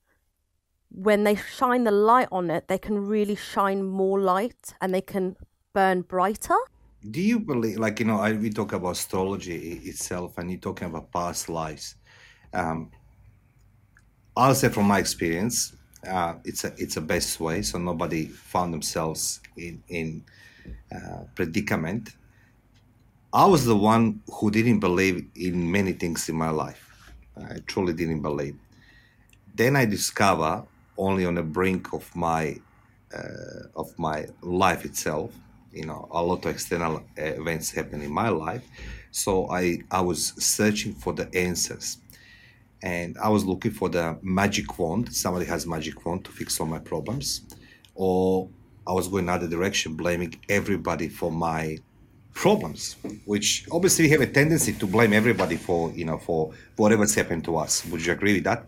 when 0.90 1.24
they 1.24 1.36
shine 1.36 1.86
the 1.86 1.92
light 1.92 2.28
on 2.30 2.52
it, 2.52 2.68
they 2.68 2.78
can 2.78 3.08
really 3.08 3.38
shine 3.38 3.84
more 3.84 4.20
light 4.20 4.74
and 4.82 4.94
they 4.94 5.00
can 5.00 5.38
burn 5.72 6.02
brighter. 6.02 6.58
Do 7.10 7.22
you 7.22 7.40
believe, 7.40 7.78
like, 7.78 8.02
you 8.02 8.06
know, 8.06 8.20
I, 8.20 8.34
we 8.34 8.50
talk 8.50 8.74
about 8.74 8.98
astrology 8.98 9.80
itself 9.86 10.38
and 10.38 10.52
you're 10.52 10.60
talking 10.60 10.90
about 10.90 11.10
past 11.14 11.48
lives. 11.48 11.96
Um, 12.52 12.92
I'll 14.36 14.56
say 14.56 14.68
from 14.68 14.88
my 14.88 15.00
experience, 15.00 15.74
uh, 16.06 16.34
it's 16.44 16.66
a 16.66 16.74
it's 16.78 16.98
a 16.98 17.02
best 17.02 17.40
way. 17.40 17.62
So 17.62 17.78
nobody 17.78 18.26
found 18.26 18.74
themselves 18.74 19.40
in 19.56 19.82
in 19.88 20.26
uh, 20.94 21.24
predicament. 21.34 22.10
I 23.36 23.44
was 23.44 23.66
the 23.66 23.76
one 23.76 24.22
who 24.32 24.50
didn't 24.50 24.80
believe 24.80 25.28
in 25.36 25.70
many 25.70 25.92
things 25.92 26.30
in 26.30 26.38
my 26.38 26.52
life. 26.52 27.14
I 27.36 27.58
truly 27.68 27.92
didn't 27.92 28.22
believe. 28.22 28.56
Then 29.54 29.76
I 29.76 29.84
discover 29.84 30.64
only 30.98 31.26
on 31.26 31.36
the 31.36 31.44
brink 31.44 31.92
of 31.92 32.16
my 32.16 32.56
uh, 33.14 33.68
of 33.76 33.88
my 34.00 34.28
life 34.42 34.86
itself. 34.86 35.34
You 35.74 35.86
know, 35.86 36.08
a 36.12 36.24
lot 36.24 36.46
of 36.46 36.52
external 36.52 36.96
uh, 36.96 37.24
events 37.42 37.72
happen 37.72 38.02
in 38.02 38.10
my 38.10 38.30
life, 38.30 38.64
so 39.12 39.50
I 39.52 39.80
I 39.92 40.00
was 40.00 40.32
searching 40.38 40.94
for 40.94 41.12
the 41.12 41.28
answers, 41.36 41.98
and 42.84 43.18
I 43.18 43.28
was 43.28 43.44
looking 43.44 43.72
for 43.72 43.90
the 43.90 44.18
magic 44.22 44.80
wand. 44.80 45.14
Somebody 45.14 45.46
has 45.48 45.68
magic 45.68 46.06
wand 46.06 46.24
to 46.24 46.32
fix 46.32 46.58
all 46.62 46.68
my 46.68 46.80
problems, 46.80 47.42
or 47.96 48.48
I 48.88 48.94
was 48.94 49.10
going 49.10 49.26
another 49.26 49.50
direction, 49.50 49.96
blaming 49.96 50.40
everybody 50.48 51.10
for 51.10 51.34
my 51.34 51.80
problems, 52.36 52.98
which 53.24 53.66
obviously 53.72 54.06
we 54.06 54.12
have 54.12 54.22
a 54.22 54.28
tendency 54.28 54.74
to 54.74 54.86
blame 54.86 55.14
everybody 55.14 55.56
for 55.56 55.92
you 55.94 56.06
know 56.06 56.20
for 56.20 56.54
whatever's 56.76 57.16
happened 57.16 57.44
to 57.46 57.58
us. 57.58 57.84
Would 57.88 58.06
you 58.06 58.12
agree 58.12 58.34
with 58.36 58.44
that? 58.44 58.66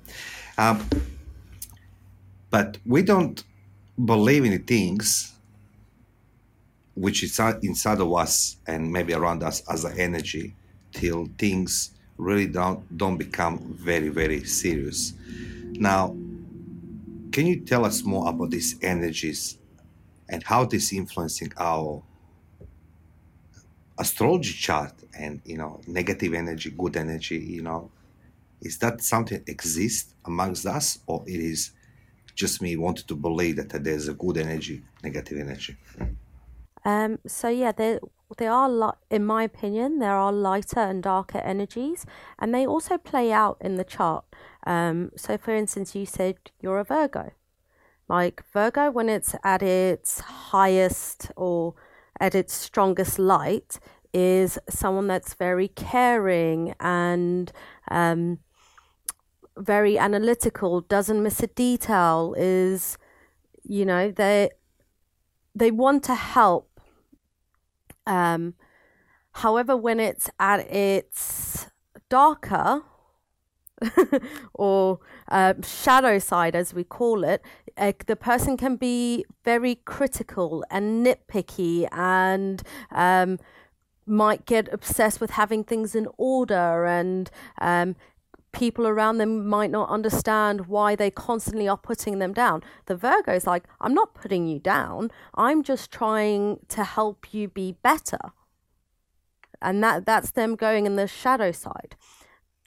Um, 0.57 0.83
but 2.50 2.79
we 2.86 3.03
don't 3.03 3.43
believe 4.03 4.45
in 4.45 4.63
things 4.63 5.33
which 6.95 7.21
is 7.21 7.39
inside 7.62 8.00
of 8.00 8.12
us 8.15 8.57
and 8.65 8.91
maybe 8.91 9.13
around 9.13 9.43
us 9.43 9.62
as 9.69 9.86
an 9.86 10.00
energy 10.00 10.55
till 10.93 11.29
things 11.38 11.91
really 12.17 12.47
don't 12.47 12.79
don't 12.97 13.17
become 13.17 13.59
very 13.77 14.09
very 14.09 14.43
serious. 14.45 15.13
Now, 15.74 16.15
can 17.31 17.45
you 17.45 17.59
tell 17.59 17.86
us 17.86 18.03
more 18.03 18.29
about 18.29 18.50
these 18.50 18.79
energies 18.81 19.57
and 20.29 20.41
how 20.41 20.65
this 20.65 20.91
influencing 20.91 21.51
our 21.57 22.01
astrology 23.98 24.54
chart 24.54 24.94
and 25.18 25.42
you 25.46 25.58
know 25.58 25.82
negative 25.88 26.34
energy 26.34 26.70
good 26.70 26.96
energy 26.96 27.38
you 27.38 27.62
know 27.62 27.89
is 28.62 28.77
that 28.80 29.01
something 29.01 29.44
exists 29.48 30.13
amongst 30.25 30.66
us 30.66 31.00
or 31.08 31.24
it 31.27 31.39
is 31.39 31.72
just 32.36 32.62
me 32.62 32.75
wanted 32.75 33.08
to 33.08 33.16
believe 33.16 33.56
that 33.56 33.84
there's 33.84 34.08
a 34.08 34.13
good 34.13 34.38
energy 34.38 34.84
negative 35.04 35.39
energy? 35.39 35.75
Um 36.86 37.20
so 37.25 37.50
yeah 37.50 37.72
there 37.72 38.00
there 38.38 38.51
are 38.51 38.70
li- 38.70 39.00
in 39.10 39.25
my 39.25 39.44
opinion 39.44 40.00
there 40.00 40.16
are 40.16 40.32
lighter 40.32 40.80
and 40.80 41.01
darker 41.01 41.39
energies 41.39 42.06
and 42.39 42.54
they 42.54 42.66
also 42.66 42.98
play 42.98 43.32
out 43.32 43.58
in 43.60 43.75
the 43.75 43.84
chart. 43.84 44.25
Um 44.66 45.12
so 45.16 45.38
for 45.38 45.54
instance 45.56 45.96
you 45.96 46.06
said 46.06 46.36
you're 46.62 46.80
a 46.80 46.84
virgo. 46.84 47.32
Like 48.08 48.44
virgo 48.54 48.92
when 48.92 49.10
it's 49.10 49.36
at 49.44 49.62
its 49.62 50.20
highest 50.51 51.32
or 51.36 51.74
at 52.19 52.36
its 52.36 52.53
strongest 52.53 53.19
light 53.19 53.79
is 54.13 54.57
someone 54.69 55.07
that's 55.07 55.33
very 55.33 55.67
caring 55.67 56.74
and 56.79 57.51
um, 57.89 58.39
very 59.57 59.97
analytical, 59.97 60.81
doesn't 60.81 61.21
miss 61.21 61.41
a 61.41 61.47
detail, 61.47 62.33
is, 62.38 62.97
you 63.63 63.86
know, 63.86 64.12
they 64.12 64.50
they 65.55 65.71
want 65.71 66.03
to 66.03 66.15
help. 66.15 66.79
Um, 68.05 68.53
however, 69.31 69.75
when 69.75 70.00
it's 70.00 70.29
at 70.39 70.59
its 70.71 71.67
darker, 72.09 72.83
or 74.53 75.00
uh, 75.29 75.53
shadow 75.63 76.19
side, 76.19 76.55
as 76.55 76.74
we 76.74 76.83
call 76.83 77.24
it, 77.24 77.41
uh, 77.77 77.93
the 78.05 78.15
person 78.15 78.57
can 78.57 78.75
be 78.75 79.25
very 79.43 79.75
critical 79.75 80.63
and 80.69 81.05
nitpicky 81.05 81.88
and 81.91 82.63
um, 82.91 83.39
might 84.05 84.46
get 84.46 84.72
obsessed 84.74 85.22
with 85.22 85.31
having 85.31 85.63
things 85.63 85.96
in 85.96 86.07
order 86.17 86.86
and 86.86 87.29
um, 87.60 87.96
people 88.51 88.88
around 88.88 89.17
them 89.17 89.48
might 89.48 89.69
not 89.69 89.89
understand 89.89 90.67
why 90.67 90.96
they 90.96 91.12
constantly 91.12 91.67
are 91.67 91.77
putting 91.77 92.19
them 92.19 92.34
down. 92.34 92.63
The 92.86 92.96
Virgo 92.96 93.34
is 93.34 93.46
like, 93.46 93.65
I'm 93.79 93.93
not 93.93 94.13
putting 94.13 94.48
you 94.48 94.60
down. 94.60 95.12
I'm 95.36 95.62
just 95.62 95.91
trying 95.91 96.60
to 96.69 96.84
help 96.84 97.34
you 97.34 97.48
be 97.48 97.74
better. 97.84 98.19
And 99.62 99.84
that 99.84 100.05
that's 100.05 100.31
them 100.31 100.55
going 100.55 100.86
in 100.86 100.96
the 100.96 101.07
shadow 101.07 101.51
side. 101.51 101.96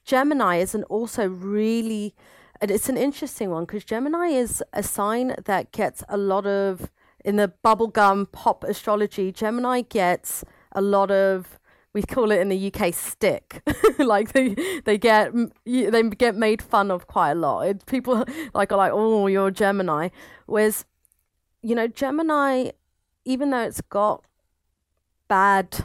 Gemini 0.04 0.56
is 0.56 0.74
an 0.74 0.84
also 0.84 1.26
really 1.28 2.14
it's 2.60 2.88
an 2.88 2.96
interesting 2.96 3.50
one 3.50 3.64
because 3.64 3.84
Gemini 3.84 4.28
is 4.28 4.62
a 4.72 4.82
sign 4.82 5.34
that 5.44 5.72
gets 5.72 6.02
a 6.08 6.16
lot 6.16 6.46
of 6.46 6.90
in 7.24 7.36
the 7.36 7.52
bubblegum 7.64 8.30
pop 8.32 8.64
astrology, 8.64 9.32
Gemini 9.32 9.82
gets 9.82 10.44
a 10.72 10.80
lot 10.80 11.10
of 11.10 11.58
we 11.92 12.02
call 12.02 12.30
it 12.30 12.40
in 12.40 12.48
the 12.48 12.72
UK 12.72 12.94
stick. 12.94 13.62
like 13.98 14.32
they 14.32 14.54
they 14.84 14.96
get 14.96 15.32
they 15.64 16.02
get 16.02 16.36
made 16.36 16.62
fun 16.62 16.90
of 16.90 17.06
quite 17.06 17.32
a 17.32 17.34
lot. 17.34 17.62
It, 17.62 17.86
people 17.86 18.24
like 18.54 18.72
are 18.72 18.78
like, 18.78 18.92
"Oh, 18.94 19.26
you're 19.26 19.50
Gemini." 19.50 20.08
Whereas 20.46 20.84
you 21.62 21.74
know, 21.74 21.88
Gemini 21.88 22.70
even 23.24 23.50
though 23.50 23.62
it's 23.62 23.80
got 23.82 24.24
bad 25.28 25.84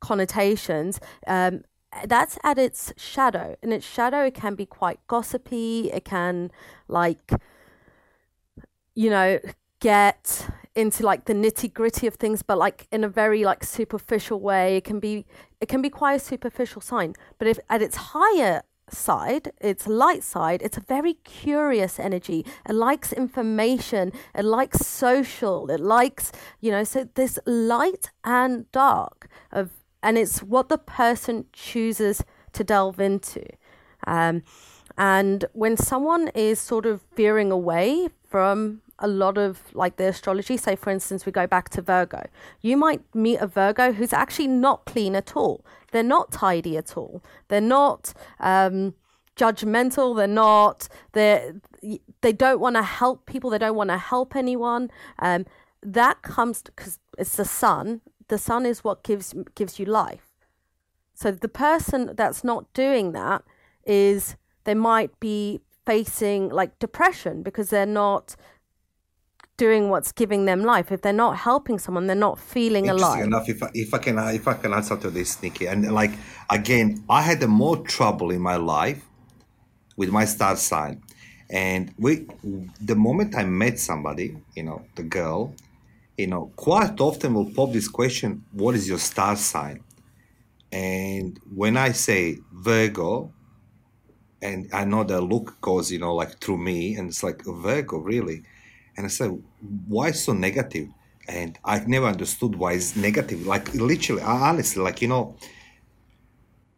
connotations, 0.00 1.00
um, 1.26 1.64
that's 2.04 2.38
at 2.42 2.58
its 2.58 2.92
shadow. 2.96 3.56
And 3.62 3.72
its 3.72 3.86
shadow 3.86 4.24
it 4.24 4.34
can 4.34 4.54
be 4.54 4.66
quite 4.66 4.98
gossipy. 5.06 5.90
It 5.92 6.04
can 6.04 6.50
like 6.88 7.32
you 8.94 9.10
know 9.10 9.38
get 9.80 10.48
into 10.74 11.04
like 11.04 11.24
the 11.24 11.32
nitty 11.32 11.72
gritty 11.72 12.06
of 12.06 12.14
things, 12.14 12.42
but 12.42 12.58
like 12.58 12.86
in 12.92 13.02
a 13.02 13.08
very 13.08 13.44
like 13.44 13.64
superficial 13.64 14.40
way. 14.40 14.76
It 14.76 14.84
can 14.84 15.00
be 15.00 15.24
it 15.60 15.68
can 15.68 15.82
be 15.82 15.90
quite 15.90 16.14
a 16.14 16.18
superficial 16.18 16.80
sign. 16.80 17.14
But 17.38 17.48
if 17.48 17.58
at 17.70 17.82
its 17.82 17.96
higher 17.96 18.62
side, 18.90 19.52
its 19.60 19.86
light 19.86 20.22
side, 20.22 20.62
it's 20.62 20.76
a 20.76 20.80
very 20.80 21.14
curious 21.14 21.98
energy. 21.98 22.44
It 22.68 22.74
likes 22.74 23.12
information. 23.12 24.12
It 24.34 24.44
likes 24.44 24.86
social. 24.86 25.70
It 25.70 25.80
likes 25.80 26.30
you 26.60 26.70
know. 26.70 26.84
So 26.84 27.08
this 27.14 27.38
light 27.46 28.10
and 28.22 28.70
dark 28.72 29.28
of, 29.50 29.70
and 30.06 30.16
it's 30.16 30.40
what 30.40 30.68
the 30.68 30.78
person 30.78 31.46
chooses 31.52 32.22
to 32.52 32.62
delve 32.62 33.00
into. 33.00 33.44
Um, 34.06 34.44
and 34.96 35.44
when 35.52 35.76
someone 35.76 36.28
is 36.28 36.60
sort 36.60 36.86
of 36.86 37.02
veering 37.16 37.50
away 37.50 38.08
from 38.28 38.82
a 38.98 39.08
lot 39.08 39.36
of 39.36 39.60
like 39.74 39.96
the 39.96 40.04
astrology. 40.08 40.56
Say, 40.56 40.74
for 40.74 40.88
instance, 40.90 41.26
we 41.26 41.32
go 41.32 41.46
back 41.46 41.68
to 41.70 41.82
Virgo. 41.82 42.28
You 42.62 42.78
might 42.78 43.02
meet 43.14 43.36
a 43.38 43.46
Virgo 43.46 43.92
who's 43.92 44.12
actually 44.12 44.48
not 44.48 44.86
clean 44.86 45.14
at 45.14 45.36
all. 45.36 45.64
They're 45.92 46.02
not 46.02 46.32
tidy 46.32 46.78
at 46.78 46.96
all. 46.96 47.22
They're 47.48 47.60
not 47.60 48.14
um, 48.40 48.94
judgmental. 49.36 50.16
They're 50.16 50.26
not. 50.26 50.88
They 51.12 51.52
they 52.22 52.32
don't 52.32 52.60
want 52.60 52.76
to 52.76 52.82
help 52.82 53.26
people. 53.26 53.50
They 53.50 53.58
don't 53.58 53.76
want 53.76 53.90
to 53.90 53.98
help 53.98 54.34
anyone. 54.34 54.90
Um, 55.18 55.44
that 55.82 56.22
comes 56.22 56.62
because 56.62 56.98
it's 57.18 57.36
the 57.36 57.44
sun. 57.44 58.00
The 58.28 58.38
sun 58.38 58.66
is 58.66 58.82
what 58.82 59.02
gives 59.02 59.34
gives 59.54 59.78
you 59.78 59.86
life. 59.86 60.32
So 61.14 61.30
the 61.30 61.48
person 61.48 62.12
that's 62.14 62.44
not 62.44 62.72
doing 62.74 63.12
that 63.12 63.42
is 63.84 64.36
they 64.64 64.74
might 64.74 65.18
be 65.20 65.60
facing 65.86 66.50
like 66.50 66.78
depression 66.78 67.42
because 67.42 67.70
they're 67.70 67.86
not 67.86 68.36
doing 69.56 69.88
what's 69.88 70.12
giving 70.12 70.44
them 70.44 70.62
life. 70.62 70.92
If 70.92 71.00
they're 71.02 71.12
not 71.12 71.38
helping 71.38 71.78
someone, 71.78 72.06
they're 72.06 72.16
not 72.16 72.38
feeling 72.38 72.88
alive. 72.88 73.24
Enough. 73.24 73.48
If 73.48 73.62
I, 73.62 73.70
if 73.74 73.94
I 73.94 73.98
can 73.98 74.18
if 74.34 74.46
I 74.48 74.54
can 74.54 74.72
answer 74.72 74.96
to 74.96 75.10
this, 75.10 75.42
Nikki, 75.42 75.66
and 75.66 75.90
like 75.92 76.12
again, 76.50 77.04
I 77.08 77.22
had 77.22 77.40
the 77.40 77.48
more 77.48 77.78
trouble 77.78 78.30
in 78.30 78.40
my 78.40 78.56
life 78.56 79.04
with 79.96 80.10
my 80.10 80.24
star 80.26 80.56
sign, 80.56 81.02
and 81.48 81.94
we 81.98 82.26
the 82.80 82.96
moment 82.96 83.34
I 83.36 83.44
met 83.44 83.78
somebody, 83.78 84.36
you 84.54 84.64
know, 84.64 84.82
the 84.96 85.02
girl, 85.02 85.54
you 86.16 86.26
know, 86.26 86.52
quite 86.56 87.00
often 87.00 87.34
we'll 87.34 87.50
pop 87.50 87.72
this 87.72 87.88
question, 87.88 88.44
what 88.52 88.74
is 88.74 88.88
your 88.88 88.98
star 88.98 89.36
sign? 89.36 89.82
And 90.72 91.38
when 91.54 91.76
I 91.76 91.92
say 91.92 92.38
Virgo, 92.52 93.32
and 94.42 94.68
I 94.72 94.84
know 94.84 95.04
the 95.04 95.20
look 95.20 95.60
goes, 95.60 95.90
you 95.90 95.98
know, 95.98 96.14
like 96.14 96.38
through 96.40 96.58
me, 96.58 96.94
and 96.94 97.08
it's 97.08 97.22
like 97.22 97.42
Virgo, 97.44 97.98
really. 97.98 98.42
And 98.96 99.06
I 99.06 99.08
said, 99.08 99.42
why 99.88 100.10
so 100.10 100.32
negative? 100.32 100.88
And 101.28 101.58
I 101.64 101.80
never 101.80 102.06
understood 102.06 102.54
why 102.54 102.74
it's 102.74 102.96
negative. 102.96 103.46
Like 103.46 103.74
literally, 103.74 104.22
honestly, 104.22 104.82
like 104.82 105.02
you 105.02 105.08
know, 105.08 105.36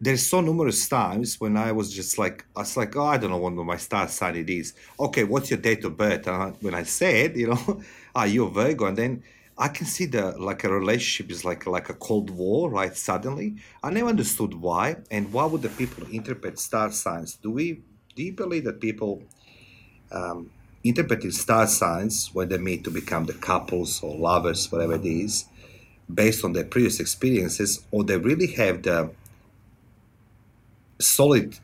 there's 0.00 0.28
so 0.28 0.40
numerous 0.40 0.88
times 0.88 1.40
when 1.40 1.56
I 1.56 1.72
was 1.72 1.92
just 1.92 2.18
like, 2.18 2.44
I 2.56 2.60
was 2.60 2.76
like, 2.76 2.96
oh, 2.96 3.06
I 3.06 3.18
don't 3.18 3.30
know 3.30 3.36
what 3.38 3.52
my 3.52 3.76
star 3.76 4.06
sign 4.08 4.36
it 4.36 4.48
is. 4.48 4.74
Okay, 4.98 5.24
what's 5.24 5.50
your 5.50 5.58
date 5.58 5.84
of 5.84 5.96
birth? 5.96 6.26
And 6.28 6.56
when 6.60 6.74
I 6.74 6.84
said, 6.84 7.36
you 7.36 7.48
know, 7.48 7.82
are 8.18 8.26
you 8.26 8.46
a 8.46 8.50
Virgo? 8.50 8.86
And 8.86 8.98
then 8.98 9.22
I 9.56 9.68
can 9.68 9.86
see 9.86 10.06
the 10.06 10.36
like 10.38 10.64
a 10.64 10.68
relationship 10.68 11.30
is 11.30 11.44
like 11.44 11.66
like 11.66 11.88
a 11.88 11.94
cold 11.94 12.30
war, 12.30 12.68
right? 12.68 12.94
Suddenly, 12.96 13.56
I 13.82 13.90
never 13.90 14.08
understood 14.08 14.54
why 14.54 14.96
and 15.10 15.32
why 15.32 15.44
would 15.46 15.62
the 15.62 15.68
people 15.68 16.04
interpret 16.10 16.58
star 16.58 16.90
signs? 16.90 17.36
Do 17.36 17.52
we 17.52 17.82
do 18.16 18.22
you 18.24 18.32
believe 18.32 18.64
that 18.64 18.80
people 18.80 19.22
um, 20.10 20.50
interpreting 20.82 21.30
star 21.30 21.66
signs 21.68 22.30
when 22.32 22.48
they 22.48 22.58
meet 22.58 22.82
to 22.84 22.90
become 22.90 23.26
the 23.26 23.34
couples 23.34 24.02
or 24.02 24.16
lovers, 24.16 24.70
whatever 24.72 24.94
it 24.94 25.06
is, 25.06 25.44
based 26.12 26.44
on 26.44 26.52
their 26.54 26.64
previous 26.64 26.98
experiences, 26.98 27.86
or 27.92 28.02
they 28.02 28.16
really 28.16 28.48
have 28.48 28.82
the 28.82 29.10
solid 31.00 31.56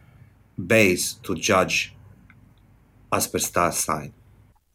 base 0.54 1.14
to 1.14 1.34
judge 1.34 1.94
as 3.12 3.26
per 3.26 3.40
star 3.40 3.72
sign? 3.72 4.12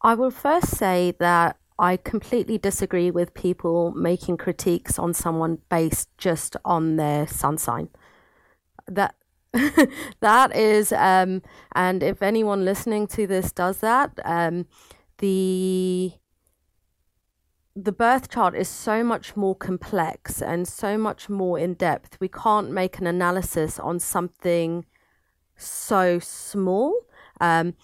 I 0.02 0.14
will 0.14 0.30
first 0.30 0.76
say 0.76 1.14
that 1.18 1.59
I 1.80 1.96
completely 1.96 2.58
disagree 2.58 3.10
with 3.10 3.32
people 3.32 3.92
making 3.92 4.36
critiques 4.36 4.98
on 4.98 5.14
someone 5.14 5.58
based 5.70 6.10
just 6.18 6.54
on 6.62 6.96
their 6.96 7.26
sun 7.26 7.56
sign. 7.56 7.88
That 8.86 9.14
that 10.20 10.54
is, 10.54 10.92
um, 10.92 11.42
and 11.74 12.02
if 12.02 12.22
anyone 12.22 12.66
listening 12.66 13.06
to 13.08 13.26
this 13.26 13.50
does 13.50 13.78
that, 13.78 14.12
um, 14.24 14.66
the 15.18 16.12
the 17.74 17.92
birth 17.92 18.28
chart 18.28 18.54
is 18.54 18.68
so 18.68 19.02
much 19.02 19.34
more 19.34 19.54
complex 19.54 20.42
and 20.42 20.68
so 20.68 20.98
much 20.98 21.30
more 21.30 21.58
in 21.58 21.74
depth. 21.74 22.18
We 22.20 22.28
can't 22.28 22.70
make 22.70 22.98
an 22.98 23.06
analysis 23.06 23.78
on 23.78 24.00
something 24.00 24.84
so 25.56 26.18
small. 26.18 27.06
Um, 27.40 27.74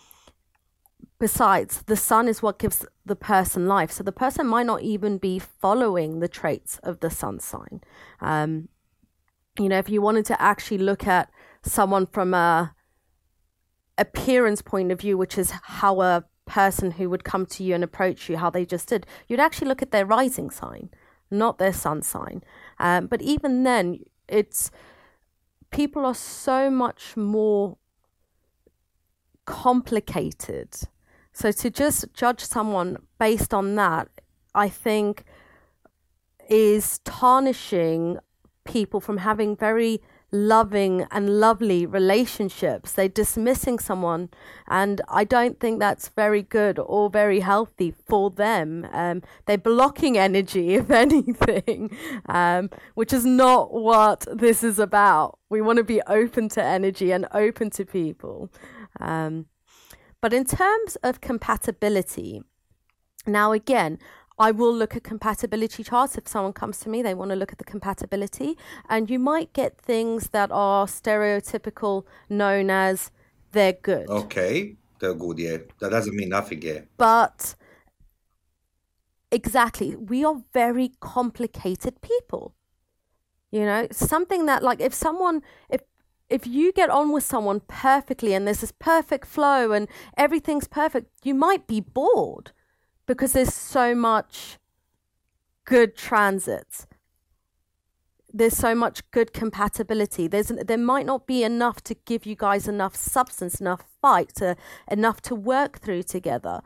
besides, 1.18 1.82
the 1.82 1.96
sun 1.96 2.28
is 2.28 2.42
what 2.42 2.58
gives 2.58 2.84
the 3.04 3.16
person 3.16 3.66
life. 3.66 3.90
So 3.90 4.02
the 4.02 4.12
person 4.12 4.46
might 4.46 4.66
not 4.66 4.82
even 4.82 5.18
be 5.18 5.38
following 5.38 6.20
the 6.20 6.28
traits 6.28 6.78
of 6.82 7.00
the 7.00 7.10
sun 7.10 7.40
sign. 7.40 7.80
Um, 8.20 8.68
you 9.58 9.68
know, 9.68 9.78
if 9.78 9.88
you 9.88 10.02
wanted 10.02 10.26
to 10.26 10.40
actually 10.40 10.78
look 10.78 11.06
at 11.06 11.30
someone 11.62 12.06
from 12.06 12.34
a 12.34 12.74
appearance 13.98 14.62
point 14.62 14.92
of 14.92 15.00
view, 15.00 15.16
which 15.16 15.38
is 15.38 15.52
how 15.62 16.00
a 16.00 16.24
person 16.44 16.92
who 16.92 17.08
would 17.10 17.24
come 17.24 17.46
to 17.46 17.64
you 17.64 17.74
and 17.74 17.82
approach 17.82 18.28
you, 18.28 18.36
how 18.36 18.50
they 18.50 18.64
just 18.64 18.88
did, 18.88 19.06
you'd 19.28 19.40
actually 19.40 19.68
look 19.68 19.82
at 19.82 19.90
their 19.90 20.06
rising 20.06 20.50
sign, 20.50 20.90
not 21.30 21.58
their 21.58 21.72
sun 21.72 22.02
sign. 22.02 22.42
Um, 22.78 23.06
but 23.06 23.22
even 23.22 23.64
then, 23.64 24.00
it's 24.28 24.70
people 25.70 26.04
are 26.04 26.14
so 26.14 26.70
much 26.70 27.16
more 27.16 27.78
complicated. 29.44 30.76
So 31.36 31.52
to 31.52 31.68
just 31.68 32.14
judge 32.14 32.40
someone 32.40 32.96
based 33.18 33.52
on 33.52 33.74
that, 33.74 34.08
I 34.54 34.70
think 34.70 35.22
is 36.48 36.98
tarnishing 37.00 38.16
people 38.64 39.00
from 39.00 39.18
having 39.18 39.54
very 39.54 40.00
loving 40.32 41.06
and 41.10 41.38
lovely 41.38 41.84
relationships. 41.84 42.92
They're 42.92 43.10
dismissing 43.10 43.78
someone, 43.78 44.30
and 44.66 45.02
I 45.10 45.24
don't 45.24 45.60
think 45.60 45.78
that's 45.78 46.08
very 46.08 46.40
good 46.40 46.78
or 46.78 47.10
very 47.10 47.40
healthy 47.40 47.90
for 47.90 48.30
them. 48.30 48.88
Um, 48.90 49.22
they're 49.44 49.58
blocking 49.58 50.16
energy, 50.16 50.74
if 50.76 50.90
anything, 50.90 51.94
um, 52.30 52.70
which 52.94 53.12
is 53.12 53.26
not 53.26 53.74
what 53.74 54.26
this 54.32 54.64
is 54.64 54.78
about. 54.78 55.38
We 55.50 55.60
want 55.60 55.76
to 55.76 55.84
be 55.84 56.00
open 56.06 56.48
to 56.50 56.64
energy 56.64 57.12
and 57.12 57.26
open 57.34 57.68
to 57.72 57.84
people. 57.84 58.50
Um, 58.98 59.44
but 60.20 60.32
in 60.32 60.44
terms 60.44 60.96
of 61.02 61.20
compatibility, 61.20 62.42
now 63.26 63.52
again, 63.52 63.98
I 64.38 64.50
will 64.50 64.74
look 64.74 64.94
at 64.94 65.02
compatibility 65.02 65.82
charts. 65.82 66.18
If 66.18 66.28
someone 66.28 66.52
comes 66.52 66.78
to 66.80 66.90
me, 66.90 67.00
they 67.00 67.14
want 67.14 67.30
to 67.30 67.36
look 67.36 67.52
at 67.52 67.58
the 67.58 67.64
compatibility. 67.64 68.58
And 68.88 69.08
you 69.08 69.18
might 69.18 69.52
get 69.54 69.78
things 69.78 70.28
that 70.30 70.50
are 70.52 70.86
stereotypical, 70.86 72.04
known 72.28 72.68
as 72.70 73.10
they're 73.52 73.72
good. 73.72 74.08
Okay, 74.10 74.76
they're 75.00 75.14
good, 75.14 75.38
yeah. 75.38 75.58
That 75.80 75.90
doesn't 75.90 76.14
mean 76.14 76.28
nothing, 76.28 76.60
yeah. 76.60 76.80
But 76.98 77.54
exactly, 79.32 79.96
we 79.96 80.22
are 80.22 80.42
very 80.52 80.92
complicated 81.00 82.02
people. 82.02 82.54
You 83.50 83.60
know, 83.60 83.86
something 83.90 84.44
that, 84.46 84.62
like, 84.62 84.80
if 84.80 84.92
someone, 84.92 85.40
if 85.70 85.80
if 86.28 86.46
you 86.46 86.72
get 86.72 86.90
on 86.90 87.12
with 87.12 87.24
someone 87.24 87.60
perfectly 87.68 88.34
and 88.34 88.46
there's 88.46 88.60
this 88.60 88.72
perfect 88.72 89.26
flow 89.26 89.72
and 89.72 89.88
everything's 90.16 90.66
perfect, 90.66 91.08
you 91.24 91.34
might 91.34 91.66
be 91.66 91.80
bored 91.80 92.52
because 93.06 93.32
there's 93.32 93.54
so 93.54 93.94
much 93.94 94.58
good 95.64 95.96
transits. 95.96 96.86
There's 98.32 98.56
so 98.56 98.74
much 98.74 99.08
good 99.12 99.32
compatibility. 99.32 100.26
There's 100.26 100.48
there 100.48 100.76
might 100.76 101.06
not 101.06 101.26
be 101.26 101.42
enough 101.42 101.82
to 101.84 101.94
give 101.94 102.26
you 102.26 102.34
guys 102.34 102.68
enough 102.68 102.94
substance 102.94 103.60
enough 103.60 103.84
fight 104.02 104.34
to 104.36 104.56
enough 104.90 105.22
to 105.22 105.34
work 105.34 105.78
through 105.78 106.02
together. 106.02 106.60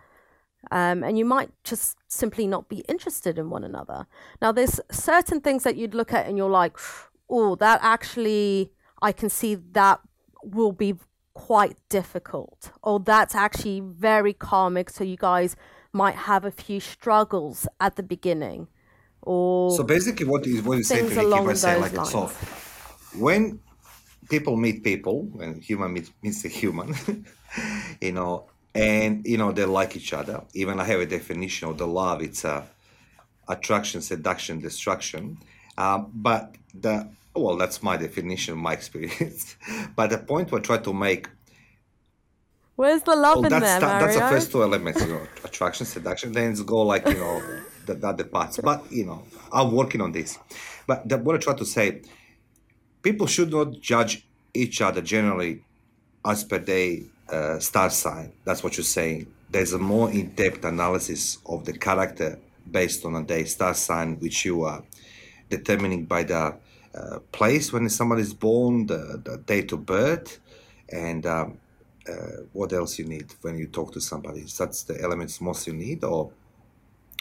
Um, 0.70 1.05
and 1.05 1.16
you 1.16 1.25
might 1.25 1.51
just 1.64 1.96
simply 2.09 2.46
not 2.46 2.68
be 2.68 2.79
interested 2.88 3.38
in 3.38 3.51
one 3.51 3.62
another. 3.62 4.07
Now 4.42 4.53
there's 4.53 4.81
certain 4.90 5.40
things 5.40 5.62
that 5.62 5.77
you'd 5.77 5.94
look 5.94 6.12
at 6.12 6.27
and 6.27 6.37
you're 6.37 6.51
like 6.51 6.77
oh 7.29 7.55
that 7.57 7.79
actually 7.83 8.73
i 9.02 9.12
can 9.12 9.28
see 9.28 9.54
that 9.54 10.00
will 10.42 10.72
be 10.72 10.94
quite 11.34 11.76
difficult. 11.88 12.72
Or 12.82 12.98
that's 12.98 13.34
actually 13.34 13.80
very 13.80 14.32
karmic 14.32 14.90
so 14.90 15.04
you 15.04 15.16
guys 15.16 15.54
might 15.92 16.14
have 16.14 16.44
a 16.44 16.50
few 16.50 16.80
struggles 16.80 17.68
at 17.78 17.96
the 17.96 18.02
beginning. 18.02 18.68
Or 19.22 19.70
so 19.76 19.82
basically 19.82 20.26
what 20.26 20.46
is 20.46 20.62
what 20.62 20.78
you 20.78 20.82
say 20.82 21.08
to 21.08 21.20
along 21.20 21.46
those 21.46 21.60
say 21.60 21.78
like 21.78 21.92
lines. 21.92 22.10
so 22.10 22.26
when 23.18 23.60
people 24.30 24.56
meet 24.56 24.82
people 24.82 25.22
when 25.24 25.60
human 25.60 25.92
meets, 25.92 26.10
meets 26.22 26.44
a 26.44 26.48
human 26.48 26.94
you 28.00 28.12
know 28.12 28.46
and 28.74 29.26
you 29.26 29.36
know 29.36 29.52
they 29.52 29.64
like 29.64 29.94
each 29.96 30.12
other 30.14 30.42
even 30.54 30.80
i 30.80 30.84
have 30.84 31.00
a 31.00 31.06
definition 31.06 31.68
of 31.68 31.76
the 31.76 31.86
love 31.86 32.22
it's 32.22 32.44
a 32.44 32.64
attraction 33.50 34.00
seduction 34.00 34.60
destruction. 34.60 35.38
Um, 35.76 36.10
but 36.14 36.54
the 36.72 37.10
well 37.40 37.57
that's 37.57 37.83
my 37.83 37.96
definition 37.96 38.57
my 38.57 38.72
experience 38.81 39.57
but 39.96 40.11
the 40.11 40.18
point 40.18 40.50
we 40.53 40.61
try 40.61 40.79
to 40.79 40.92
make 40.92 41.29
Where's 42.81 43.03
the 43.03 43.14
love 43.14 43.37
well, 43.37 43.44
in 43.44 43.50
there, 43.50 43.61
that, 43.61 44.00
That's 44.00 44.14
the 44.14 44.22
first 44.22 44.53
two 44.53 44.62
elements, 44.62 45.03
you 45.03 45.09
know, 45.09 45.20
attraction, 45.44 45.85
seduction. 45.85 46.33
Then 46.33 46.53
it's 46.53 46.62
go 46.62 46.81
like 46.81 47.07
you 47.07 47.12
know 47.12 47.42
the, 47.85 47.92
the 47.92 48.09
other 48.09 48.24
parts. 48.24 48.57
But 48.57 48.90
you 48.90 49.05
know, 49.05 49.22
I'm 49.53 49.72
working 49.72 50.00
on 50.00 50.12
this. 50.12 50.38
But 50.87 51.07
the, 51.07 51.18
what 51.18 51.37
I 51.37 51.38
try 51.40 51.53
to 51.57 51.66
say, 51.66 52.00
people 53.03 53.26
should 53.26 53.50
not 53.50 53.79
judge 53.81 54.26
each 54.55 54.81
other 54.81 55.03
generally 55.03 55.62
as 56.24 56.42
per 56.42 56.57
their 56.57 57.00
uh, 57.29 57.59
star 57.59 57.90
sign. 57.90 58.33
That's 58.46 58.64
what 58.64 58.79
you're 58.79 58.85
saying. 58.85 59.26
There's 59.50 59.74
a 59.74 59.79
more 59.79 60.11
in-depth 60.11 60.64
analysis 60.64 61.37
of 61.44 61.66
the 61.66 61.74
character 61.74 62.38
based 62.70 63.05
on 63.05 63.14
a 63.14 63.22
day 63.22 63.44
star 63.44 63.74
sign, 63.74 64.18
which 64.20 64.46
you 64.46 64.64
are 64.64 64.83
determining 65.50 66.07
by 66.07 66.22
the 66.22 66.57
uh, 66.94 67.18
place 67.33 67.72
when 67.72 67.88
somebody 67.88 68.22
is 68.22 68.35
born, 68.35 68.87
the, 68.87 69.20
the 69.24 69.38
date 69.38 69.72
of 69.72 69.87
birth, 69.87 70.40
and 70.88 71.24
um, 71.26 71.59
uh, 72.09 72.42
what 72.53 72.72
else 72.72 72.98
you 72.98 73.05
need 73.05 73.33
when 73.42 73.57
you 73.57 73.66
talk 73.66 73.92
to 73.92 74.00
somebody? 74.00 74.44
That's 74.59 74.83
the 74.83 75.00
elements 75.00 75.40
most 75.40 75.66
you 75.66 75.72
need, 75.72 76.03
or 76.05 76.33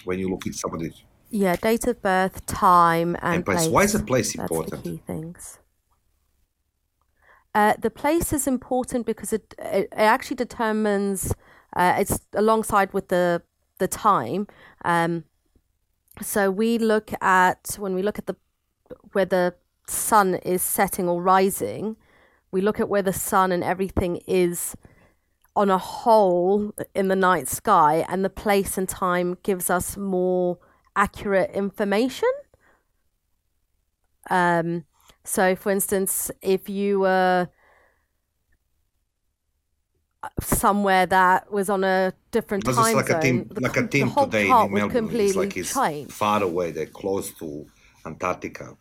when 0.06 0.20
you 0.20 0.30
look 0.30 0.48
at 0.48 0.56
somebody. 0.56 0.92
Yeah, 1.30 1.56
date 1.56 1.86
of 1.86 2.02
birth, 2.02 2.46
time, 2.48 3.16
and, 3.22 3.36
and 3.36 3.46
place. 3.46 3.60
place. 3.60 3.70
Why 3.70 3.84
is 3.84 3.96
a 3.96 4.00
place 4.00 4.34
That's 4.34 4.50
important? 4.50 4.84
The 4.84 4.90
key 4.90 5.02
things. 5.06 5.60
Uh, 7.54 7.74
the 7.80 7.90
place 7.90 8.34
is 8.34 8.48
important 8.48 9.06
because 9.06 9.34
it 9.34 9.54
it, 9.60 9.90
it 9.92 9.92
actually 9.94 10.38
determines. 10.38 11.34
Uh, 11.76 11.96
it's 12.00 12.20
alongside 12.34 12.94
with 12.94 13.10
the 13.10 13.44
the 13.78 13.88
time. 13.88 14.48
Um, 14.84 15.26
so 16.22 16.52
we 16.52 16.78
look 16.78 17.12
at 17.22 17.76
when 17.78 17.94
we 17.94 18.02
look 18.02 18.18
at 18.18 18.26
the 18.26 18.36
where 19.14 19.26
the 19.26 19.56
sun 19.88 20.36
is 20.36 20.62
setting 20.62 21.08
or 21.10 21.22
rising 21.22 21.96
we 22.52 22.62
look 22.62 22.80
at 22.80 22.90
where 22.90 23.02
the 23.02 23.14
sun 23.14 23.52
and 23.52 23.64
everything 23.64 24.22
is 24.28 24.76
on 25.56 25.70
a 25.70 25.78
whole 25.78 26.74
in 26.96 27.10
the 27.10 27.16
night 27.16 27.48
sky, 27.48 28.06
and 28.08 28.24
the 28.24 28.30
place 28.30 28.78
and 28.78 28.88
time 28.88 29.38
gives 29.44 29.70
us 29.70 29.98
more 29.98 30.58
accurate 30.96 31.52
information. 31.52 32.30
Um, 34.30 34.86
so, 35.24 35.56
for 35.56 35.72
instance, 35.72 36.32
if 36.42 36.70
you 36.70 37.02
were 37.02 37.50
somewhere 40.42 41.06
that 41.06 41.52
was 41.52 41.70
on 41.70 41.84
a 41.84 42.14
different 42.32 42.66
time 42.66 42.96
like 42.96 43.08
zone, 43.08 43.18
a 43.18 43.22
team, 43.22 43.48
the, 43.52 43.62
like 43.62 43.78
a 43.78 43.88
team 43.88 44.12
today 44.12 44.50
in 44.50 44.74
Melbourne. 44.74 45.10
It's 45.14 45.36
like 45.36 45.58
it's 45.58 45.74
change. 45.74 46.12
far 46.12 46.44
away. 46.44 46.72
They're 46.72 46.86
close 46.86 47.32
to 47.36 47.66
Antarctica, 48.10 48.76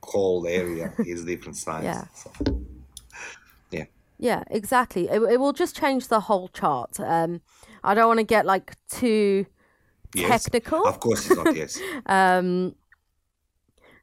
cold 0.00 0.46
area. 0.46 0.92
is 1.06 1.24
different 1.24 1.56
size. 1.56 1.84
Yeah. 1.84 2.04
So, 2.14 2.30
yeah. 3.70 3.84
Yeah, 4.18 4.44
exactly. 4.50 5.08
It, 5.08 5.20
it 5.34 5.40
will 5.40 5.52
just 5.52 5.76
change 5.76 6.08
the 6.08 6.20
whole 6.20 6.48
chart. 6.48 7.00
Um, 7.00 7.40
I 7.82 7.94
don't 7.94 8.06
want 8.06 8.20
to 8.20 8.24
get 8.36 8.44
like 8.46 8.74
too 8.90 9.46
Yes. 10.14 10.44
technical. 10.44 10.86
Of 10.86 11.00
course, 11.00 11.26
it's 11.26 11.36
not. 11.36 11.56
Yes. 11.56 11.80
um 12.06 12.74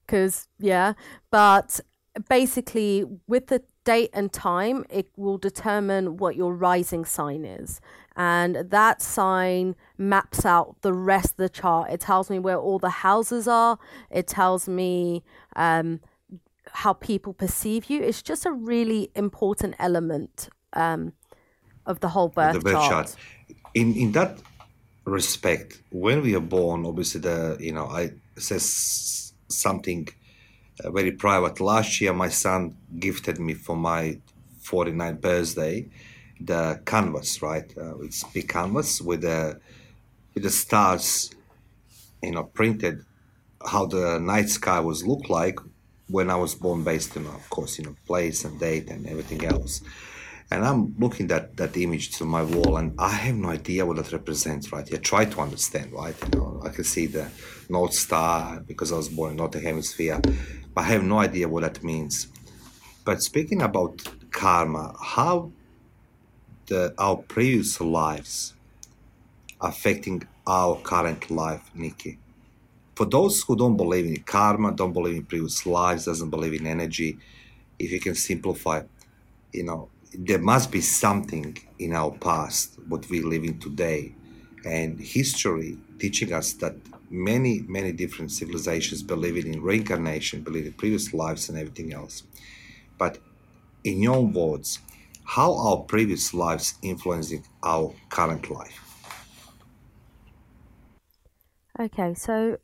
because 0.06 0.48
yeah 0.58 0.94
but 1.30 1.80
basically 2.28 3.06
with 3.28 3.46
the 3.48 3.62
date 3.94 4.10
and 4.14 4.28
time 4.32 4.78
it 4.90 5.08
will 5.24 5.40
determine 5.50 6.06
what 6.22 6.34
your 6.36 6.54
rising 6.54 7.04
sign 7.18 7.44
is 7.60 7.82
and 8.16 8.52
that 8.78 9.02
sign 9.02 9.76
maps 9.98 10.46
out 10.46 10.76
the 10.82 10.94
rest 11.12 11.32
of 11.32 11.38
the 11.38 11.54
chart 11.62 11.86
it 11.96 12.02
tells 12.10 12.30
me 12.30 12.38
where 12.38 12.60
all 12.66 12.80
the 12.80 12.96
houses 13.08 13.48
are 13.48 13.78
it 14.20 14.26
tells 14.28 14.68
me 14.68 15.24
um 15.56 16.00
how 16.84 16.94
people 16.94 17.34
perceive 17.34 17.90
you 17.90 17.98
it's 18.10 18.22
just 18.22 18.46
a 18.46 18.52
really 18.52 19.10
important 19.16 19.74
element 19.80 20.50
um 20.74 21.14
of 21.90 22.00
the 22.00 22.10
whole 22.10 22.30
birth 22.30 22.54
the 22.54 22.60
birth 22.60 22.74
chart. 22.74 23.08
chart. 23.08 23.16
In 23.74 23.88
in 23.96 24.12
that 24.14 24.40
respect, 25.06 25.82
when 25.92 26.22
we 26.22 26.36
are 26.36 26.48
born, 26.58 26.86
obviously 26.86 27.22
the 27.22 27.58
you 27.60 27.74
know 27.74 27.88
I 27.88 28.12
says 28.38 29.34
something 29.48 30.08
very 30.86 31.12
private. 31.12 31.60
Last 31.60 32.02
year, 32.02 32.14
my 32.14 32.30
son 32.30 32.76
gifted 33.00 33.40
me 33.40 33.54
for 33.54 33.76
my 33.76 34.20
49th 34.64 35.22
birthday 35.22 35.88
the 36.40 36.82
canvas, 36.86 37.42
right? 37.42 37.72
Uh, 37.78 37.98
it's 38.00 38.24
big 38.24 38.48
canvas 38.48 39.02
with 39.02 39.22
the 39.22 39.60
with 40.34 40.44
the 40.44 40.50
stars, 40.50 41.32
you 42.24 42.32
know, 42.32 42.44
printed 42.44 43.04
how 43.66 43.86
the 43.86 44.20
night 44.20 44.50
sky 44.50 44.80
was 44.80 45.06
look 45.06 45.30
like 45.30 45.60
when 46.08 46.30
I 46.30 46.36
was 46.36 46.56
born, 46.56 46.84
based 46.84 47.16
on, 47.18 47.26
of 47.28 47.50
course, 47.50 47.78
you 47.78 47.86
know, 47.86 47.96
place 48.08 48.46
and 48.46 48.60
date 48.60 48.90
and 48.90 49.06
everything 49.06 49.46
else. 49.46 49.82
And 50.52 50.66
I'm 50.66 50.96
looking 50.98 51.32
at 51.32 51.58
that 51.58 51.78
image 51.78 52.18
to 52.18 52.26
my 52.26 52.42
wall, 52.42 52.78
and 52.78 52.96
I 52.98 53.10
have 53.10 53.36
no 53.36 53.50
idea 53.50 53.86
what 53.86 53.98
that 53.98 54.12
represents, 54.12 54.72
right? 54.72 54.88
I 54.92 54.98
try 54.98 55.26
to 55.26 55.42
understand, 55.42 55.92
right? 55.94 56.16
You 56.34 56.40
know, 56.40 56.62
I 56.66 56.70
can 56.70 56.84
see 56.84 57.06
the 57.06 57.30
North 57.70 57.94
Star 57.94 58.60
because 58.62 58.92
I 58.92 58.98
was 58.98 59.10
born 59.10 59.32
in 59.32 59.38
Northern 59.38 59.62
Hemisphere, 59.62 60.20
but 60.74 60.82
I 60.82 60.84
have 60.86 61.04
no 61.04 61.20
idea 61.20 61.48
what 61.48 61.62
that 61.62 61.84
means. 61.84 62.30
But 63.06 63.22
speaking 63.22 63.62
about 63.62 64.02
karma, 64.32 64.96
how 65.00 65.52
the 66.66 66.94
our 66.98 67.18
previous 67.18 67.80
lives 67.80 68.54
affecting 69.62 70.24
our 70.48 70.78
current 70.78 71.30
life, 71.30 71.70
Nikki? 71.76 72.18
For 72.96 73.06
those 73.06 73.44
who 73.44 73.56
don't 73.56 73.78
believe 73.78 74.06
in 74.06 74.24
karma, 74.24 74.72
don't 74.72 74.94
believe 74.94 75.16
in 75.16 75.26
previous 75.26 75.66
lives, 75.66 76.06
doesn't 76.06 76.32
believe 76.32 76.54
in 76.60 76.66
energy, 76.66 77.18
if 77.78 77.92
you 77.92 78.00
can 78.00 78.16
simplify, 78.16 78.82
you 79.54 79.64
know, 79.64 79.90
there 80.14 80.40
must 80.40 80.72
be 80.72 80.82
something 80.82 81.58
in 81.78 81.94
our 81.94 82.12
past, 82.12 82.80
what 82.88 83.10
we 83.10 83.22
live 83.22 83.44
in 83.44 83.60
today, 83.60 84.16
and 84.66 85.00
history 85.00 85.78
teaching 86.00 86.34
us 86.34 86.54
that 86.54 86.76
many, 87.10 87.62
many 87.68 87.92
different 87.92 88.32
civilizations 88.32 89.04
believe 89.04 89.38
in 89.46 89.62
reincarnation, 89.62 90.42
believe 90.42 90.66
in 90.66 90.74
previous 90.74 91.14
lives 91.14 91.50
and 91.50 91.58
everything 91.58 91.94
else. 91.94 92.24
But 92.98 93.20
in 93.84 94.02
your 94.02 94.26
words, 94.26 94.80
how 95.24 95.54
are 95.56 95.78
previous 95.78 96.34
lives 96.34 96.74
influencing 96.82 97.44
our 97.64 97.94
current 98.10 98.50
life? 98.50 98.80
Okay, 101.80 102.14
so 102.14 102.58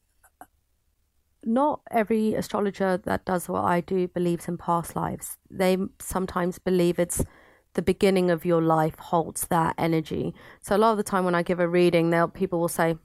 not 1.45 1.81
every 1.91 2.33
astrologer 2.33 2.97
that 2.97 3.25
does 3.25 3.47
what 3.47 3.63
I 3.63 3.81
do 3.81 4.07
believes 4.07 4.47
in 4.47 4.57
past 4.57 4.95
lives. 4.95 5.37
They 5.49 5.77
sometimes 5.99 6.59
believe 6.59 6.99
it's 6.99 7.23
the 7.75 7.81
beginning 7.81 8.31
of 8.31 8.45
your 8.45 8.61
life 8.61 8.97
holds 8.97 9.47
that 9.47 9.75
energy. 9.77 10.33
So 10.61 10.75
a 10.75 10.79
lot 10.79 10.91
of 10.91 10.97
the 10.97 11.03
time 11.03 11.25
when 11.25 11.35
I 11.35 11.43
give 11.43 11.59
a 11.59 11.67
reading, 11.67 12.09
they'll 12.09 12.27
people 12.27 12.59
will 12.59 12.67
say, 12.67 12.97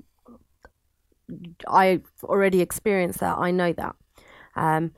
"I've 1.68 2.11
already 2.24 2.61
experienced 2.61 3.20
that. 3.20 3.37
I 3.38 3.50
know 3.50 3.72
that." 3.72 3.96
Um, 4.57 4.92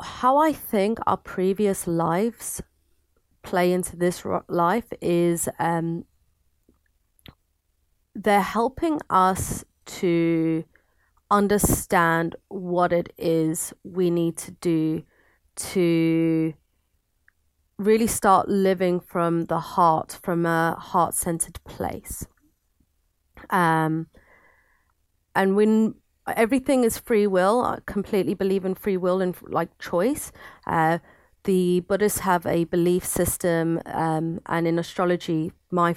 how 0.00 0.38
I 0.38 0.52
think 0.52 0.98
our 1.06 1.16
previous 1.16 1.86
lives 1.86 2.62
play 3.42 3.72
into 3.72 3.96
this 3.96 4.24
life 4.48 4.92
is 5.00 5.48
um, 5.58 6.04
they're 8.14 8.40
helping 8.40 9.00
us 9.08 9.64
to 9.86 10.64
understand 11.30 12.36
what 12.48 12.92
it 12.92 13.12
is 13.16 13.72
we 13.84 14.10
need 14.10 14.36
to 14.36 14.50
do 14.52 15.02
to 15.56 16.54
really 17.78 18.06
start 18.06 18.48
living 18.48 19.00
from 19.00 19.46
the 19.46 19.58
heart, 19.58 20.18
from 20.22 20.44
a 20.44 20.76
heart 20.78 21.14
centered 21.14 21.62
place. 21.64 22.26
Um, 23.48 24.08
and 25.34 25.56
when 25.56 25.94
everything 26.26 26.84
is 26.84 26.98
free 26.98 27.26
will, 27.26 27.62
I 27.62 27.78
completely 27.86 28.34
believe 28.34 28.64
in 28.64 28.74
free 28.74 28.96
will 28.96 29.20
and 29.20 29.34
like 29.42 29.78
choice. 29.78 30.32
Uh, 30.66 30.98
the 31.44 31.80
Buddhists 31.80 32.20
have 32.20 32.44
a 32.44 32.64
belief 32.64 33.04
system, 33.04 33.80
um, 33.86 34.40
and 34.44 34.66
in 34.66 34.78
astrology, 34.78 35.52
my 35.70 35.96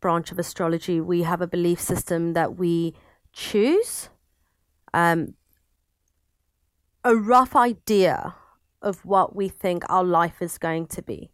branch 0.00 0.32
of 0.32 0.38
astrology, 0.40 1.00
we 1.00 1.22
have 1.22 1.40
a 1.40 1.46
belief 1.46 1.80
system 1.80 2.32
that 2.32 2.56
we 2.56 2.94
choose 3.32 4.08
um, 4.94 5.34
a 7.04 7.16
rough 7.16 7.56
idea 7.56 8.34
of 8.80 9.04
what 9.04 9.34
we 9.34 9.48
think 9.48 9.84
our 9.88 10.04
life 10.04 10.42
is 10.42 10.58
going 10.58 10.86
to 10.86 11.02
be. 11.02 11.30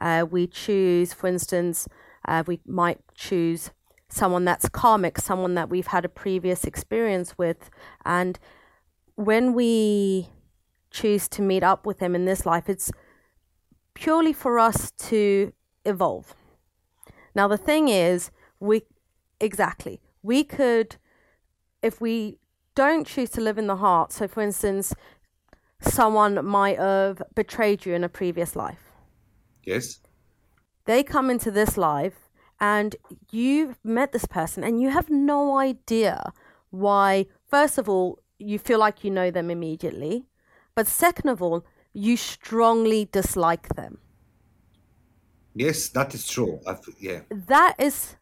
Uh, 0.00 0.24
we 0.28 0.46
choose, 0.46 1.12
for 1.12 1.26
instance, 1.26 1.88
uh, 2.26 2.42
we 2.46 2.60
might 2.66 3.00
choose 3.14 3.70
someone 4.08 4.44
that's 4.44 4.68
karmic, 4.68 5.18
someone 5.18 5.54
that 5.54 5.68
we've 5.68 5.88
had 5.88 6.04
a 6.04 6.08
previous 6.08 6.64
experience 6.64 7.36
with. 7.36 7.70
And 8.04 8.38
when 9.16 9.52
we 9.52 10.28
choose 10.90 11.28
to 11.28 11.42
meet 11.42 11.62
up 11.62 11.84
with 11.84 11.98
them 11.98 12.14
in 12.14 12.24
this 12.24 12.46
life, 12.46 12.68
it's 12.68 12.90
purely 13.94 14.32
for 14.32 14.58
us 14.58 14.92
to 14.92 15.52
evolve. 15.84 16.34
Now, 17.34 17.48
the 17.48 17.58
thing 17.58 17.88
is, 17.88 18.30
we 18.60 18.82
exactly, 19.40 20.00
we 20.22 20.44
could, 20.44 20.96
if 21.82 22.00
we 22.00 22.38
don't 22.78 23.08
choose 23.08 23.30
to 23.30 23.40
live 23.40 23.58
in 23.58 23.66
the 23.66 23.74
heart, 23.74 24.12
so 24.12 24.28
for 24.28 24.40
instance, 24.40 24.94
someone 25.80 26.44
might 26.44 26.78
have 26.78 27.20
betrayed 27.34 27.84
you 27.84 27.92
in 27.92 28.04
a 28.04 28.08
previous 28.08 28.54
life. 28.54 28.84
Yes? 29.64 29.98
They 30.84 31.02
come 31.02 31.28
into 31.28 31.50
this 31.50 31.76
life 31.76 32.30
and 32.60 32.94
you've 33.32 33.76
met 33.82 34.12
this 34.12 34.26
person 34.26 34.62
and 34.62 34.80
you 34.80 34.90
have 34.90 35.10
no 35.10 35.58
idea 35.58 36.32
why, 36.70 37.26
first 37.50 37.78
of 37.78 37.88
all, 37.88 38.20
you 38.38 38.60
feel 38.60 38.78
like 38.78 39.02
you 39.02 39.10
know 39.10 39.32
them 39.32 39.50
immediately, 39.50 40.26
but 40.76 40.86
second 40.86 41.30
of 41.30 41.42
all, 41.42 41.66
you 41.92 42.16
strongly 42.16 43.08
dislike 43.10 43.74
them. 43.74 43.98
Yes, 45.52 45.88
that 45.88 46.14
is 46.14 46.28
true. 46.28 46.60
I 46.64 46.72
f 46.74 46.84
yeah. 47.00 47.20
That 47.56 47.74
is 47.88 48.14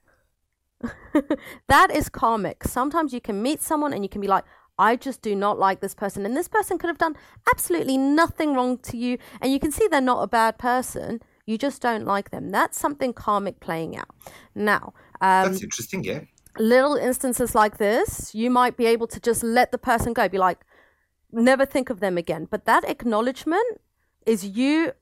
that 1.68 1.90
is 1.90 2.08
karmic. 2.08 2.64
Sometimes 2.64 3.12
you 3.12 3.20
can 3.20 3.42
meet 3.42 3.62
someone 3.62 3.92
and 3.92 4.02
you 4.02 4.08
can 4.08 4.20
be 4.20 4.28
like, 4.28 4.44
I 4.78 4.96
just 4.96 5.22
do 5.22 5.34
not 5.34 5.58
like 5.58 5.80
this 5.80 5.94
person. 5.94 6.26
And 6.26 6.36
this 6.36 6.48
person 6.48 6.78
could 6.78 6.88
have 6.88 6.98
done 6.98 7.16
absolutely 7.50 7.96
nothing 7.96 8.54
wrong 8.54 8.78
to 8.78 8.96
you. 8.96 9.18
And 9.40 9.52
you 9.52 9.58
can 9.58 9.72
see 9.72 9.88
they're 9.88 10.00
not 10.00 10.22
a 10.22 10.26
bad 10.26 10.58
person. 10.58 11.20
You 11.46 11.56
just 11.56 11.80
don't 11.80 12.04
like 12.04 12.30
them. 12.30 12.50
That's 12.50 12.78
something 12.78 13.12
karmic 13.12 13.60
playing 13.60 13.96
out. 13.96 14.08
Now, 14.54 14.92
um, 15.20 15.50
That's 15.50 15.62
interesting, 15.62 16.04
yeah. 16.04 16.20
little 16.58 16.96
instances 16.96 17.54
like 17.54 17.78
this, 17.78 18.34
you 18.34 18.50
might 18.50 18.76
be 18.76 18.86
able 18.86 19.06
to 19.06 19.20
just 19.20 19.42
let 19.42 19.72
the 19.72 19.78
person 19.78 20.12
go, 20.12 20.28
be 20.28 20.38
like, 20.38 20.58
never 21.32 21.64
think 21.64 21.88
of 21.88 22.00
them 22.00 22.18
again. 22.18 22.46
But 22.50 22.66
that 22.66 22.84
acknowledgement 22.84 23.80
is 24.26 24.44
you 24.44 24.92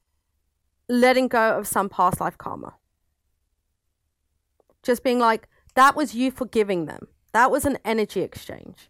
letting 0.88 1.28
go 1.28 1.58
of 1.58 1.66
some 1.66 1.88
past 1.88 2.20
life 2.20 2.38
karma. 2.38 2.74
Just 4.82 5.02
being 5.02 5.18
like, 5.18 5.48
that 5.74 5.96
was 5.96 6.14
you 6.14 6.30
forgiving 6.30 6.86
them. 6.86 7.08
That 7.32 7.50
was 7.50 7.64
an 7.64 7.78
energy 7.84 8.20
exchange. 8.20 8.88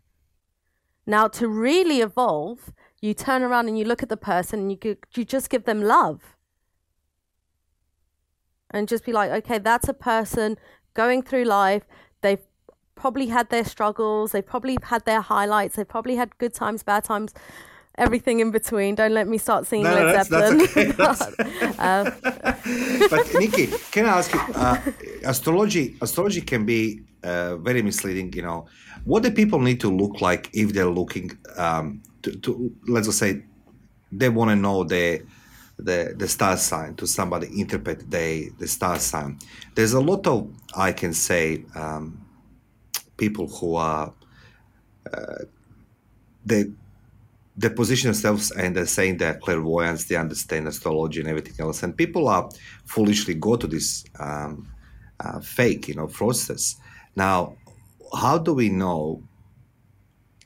Now, 1.07 1.29
to 1.29 1.49
really 1.49 2.01
evolve, 2.01 2.73
you 3.01 3.15
turn 3.15 3.43
around 3.43 3.69
and 3.69 3.79
you 3.79 3.85
look 3.85 4.03
at 4.03 4.09
the 4.09 4.17
person 4.17 4.61
and 4.61 4.71
you, 4.71 4.97
you 5.15 5.25
just 5.25 5.51
give 5.51 5.65
them 5.65 5.83
love. 5.83 6.37
And 8.71 8.89
just 8.89 9.05
be 9.05 9.13
like, 9.13 9.31
okay, 9.31 9.59
that's 9.59 9.89
a 9.89 9.95
person 9.95 10.59
going 10.95 11.23
through 11.23 11.45
life. 11.45 11.85
They've 12.23 12.45
probably 12.95 13.27
had 13.27 13.51
their 13.51 13.65
struggles, 13.65 14.33
they've 14.33 14.47
probably 14.47 14.79
had 14.83 15.05
their 15.05 15.21
highlights, 15.21 15.77
they've 15.77 15.89
probably 15.89 16.17
had 16.17 16.37
good 16.39 16.55
times, 16.55 16.83
bad 16.83 17.05
times, 17.05 17.35
everything 17.97 18.41
in 18.41 18.51
between. 18.51 18.95
Don't 18.95 19.13
let 19.13 19.29
me 19.29 19.39
start 19.39 19.67
singing 19.67 19.85
no, 19.85 19.95
Led 19.95 20.07
no, 20.07 20.23
Zeppelin. 20.23 20.93
That's 20.97 21.23
okay. 21.23 21.73
uh, 21.79 22.11
but 23.11 23.35
Nikki, 23.39 23.67
can 23.91 24.07
I 24.07 24.19
ask 24.19 24.33
you? 24.33 24.41
Uh, 24.55 24.81
astrology, 25.25 25.97
astrology 26.01 26.41
can 26.41 26.65
be 26.65 27.03
uh, 27.23 27.57
very 27.57 27.83
misleading. 27.83 28.33
You 28.33 28.43
know, 28.43 28.67
what 29.05 29.23
do 29.23 29.31
people 29.31 29.61
need 29.61 29.81
to 29.81 29.91
look 29.91 30.21
like 30.21 30.51
if 30.53 30.73
they're 30.73 30.91
looking 30.91 31.31
um, 31.57 32.03
to, 32.23 32.37
to, 32.41 32.73
let's 32.89 33.07
just 33.07 33.19
say, 33.19 33.43
they 34.11 34.29
want 34.29 34.51
to 34.51 34.57
know 34.57 34.85
the 34.85 35.23
the 35.77 36.15
the 36.17 36.29
star 36.29 36.57
sign 36.57 36.95
to 36.95 37.07
somebody 37.07 37.49
interpret 37.61 38.09
the 38.11 38.51
the 38.59 38.67
star 38.67 38.99
sign. 38.99 39.39
There's 39.75 39.93
a 39.93 40.01
lot 40.01 40.27
of 40.27 40.49
I 40.77 40.93
can 40.93 41.13
say 41.13 41.65
um, 41.75 42.25
people 43.17 43.49
who 43.49 43.75
are 43.75 44.13
uh, 45.13 45.45
they 46.47 46.67
they 47.57 47.69
position 47.69 48.09
themselves 48.09 48.51
and 48.51 48.77
they're 48.77 48.87
saying 48.87 49.19
they're 49.19 49.39
clairvoyants, 49.39 50.05
they 50.05 50.17
understand 50.17 50.67
astrology 50.67 51.21
and 51.21 51.29
everything 51.29 51.55
else, 51.59 51.83
and 51.83 51.97
people 51.97 52.29
are 52.29 52.49
foolishly 52.85 53.35
go 53.35 53.57
to 53.57 53.67
this 53.67 54.05
um, 54.19 54.69
uh, 55.21 55.41
fake, 55.41 55.89
you 55.89 55.95
know, 55.95 56.07
process. 56.07 56.77
Now, 57.15 57.57
how 58.13 58.39
do 58.39 58.55
we 58.55 58.69
know 58.69 59.23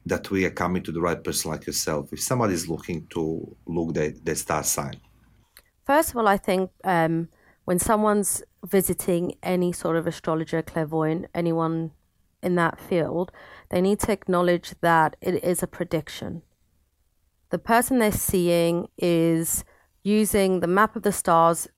that 0.04 0.30
we 0.30 0.44
are 0.44 0.50
coming 0.50 0.82
to 0.82 0.92
the 0.92 1.00
right 1.00 1.22
person 1.22 1.50
like 1.50 1.66
yourself? 1.66 2.12
If 2.12 2.20
somebody 2.20 2.54
is 2.54 2.68
looking 2.68 3.06
to 3.08 3.56
look 3.66 3.94
the, 3.94 4.14
the 4.24 4.34
star 4.34 4.62
sign, 4.62 5.00
First 5.88 6.10
of 6.10 6.18
all, 6.18 6.28
I 6.28 6.36
think 6.36 6.70
um, 6.84 7.30
when 7.64 7.78
someone's 7.78 8.42
visiting 8.62 9.36
any 9.42 9.72
sort 9.72 9.96
of 9.96 10.06
astrologer, 10.06 10.60
clairvoyant, 10.60 11.28
anyone 11.34 11.92
in 12.42 12.56
that 12.56 12.78
field, 12.78 13.32
they 13.70 13.80
need 13.80 13.98
to 14.00 14.12
acknowledge 14.12 14.74
that 14.82 15.16
it 15.22 15.42
is 15.42 15.62
a 15.62 15.66
prediction. 15.66 16.42
The 17.50 17.58
person 17.58 17.98
they're 17.98 18.12
seeing 18.12 18.88
is 18.98 19.64
using 20.02 20.60
the 20.60 20.66
map 20.66 20.96
of 20.96 21.02
the 21.02 21.12
stars 21.12 21.68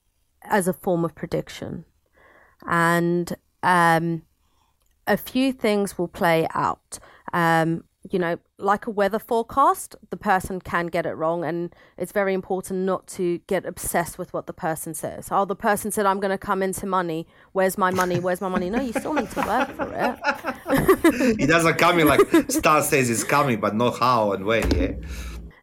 as 0.43 0.67
a 0.67 0.73
form 0.73 1.05
of 1.05 1.15
prediction. 1.15 1.85
And 2.67 3.35
um, 3.63 4.23
a 5.07 5.17
few 5.17 5.53
things 5.53 5.97
will 5.97 6.07
play 6.07 6.47
out. 6.53 6.99
Um, 7.33 7.83
you 8.09 8.17
know, 8.17 8.39
like 8.57 8.87
a 8.87 8.89
weather 8.89 9.19
forecast, 9.19 9.95
the 10.09 10.17
person 10.17 10.59
can 10.59 10.87
get 10.87 11.05
it 11.05 11.11
wrong. 11.11 11.43
And 11.43 11.73
it's 11.97 12.11
very 12.11 12.33
important 12.33 12.79
not 12.79 13.05
to 13.09 13.39
get 13.47 13.65
obsessed 13.65 14.17
with 14.17 14.33
what 14.33 14.47
the 14.47 14.53
person 14.53 14.93
says. 14.93 15.27
Oh, 15.31 15.45
the 15.45 15.55
person 15.55 15.91
said, 15.91 16.05
I'm 16.05 16.19
going 16.19 16.31
to 16.31 16.37
come 16.37 16.63
into 16.63 16.87
money. 16.87 17.27
Where's 17.51 17.77
my 17.77 17.91
money? 17.91 18.19
Where's 18.19 18.41
my 18.41 18.49
money? 18.49 18.69
No, 18.69 18.81
you 18.81 18.91
still 18.93 19.13
need 19.13 19.29
to 19.31 19.41
work 19.41 19.69
for 19.75 19.93
it. 19.93 21.39
it 21.39 21.47
doesn't 21.47 21.77
come 21.77 21.99
in 21.99 22.07
like 22.07 22.21
Star 22.49 22.81
says 22.81 23.09
it's 23.09 23.23
coming, 23.23 23.59
but 23.59 23.75
not 23.75 23.99
how 23.99 24.31
and 24.31 24.45
when, 24.45 24.69
yeah. 24.71 24.93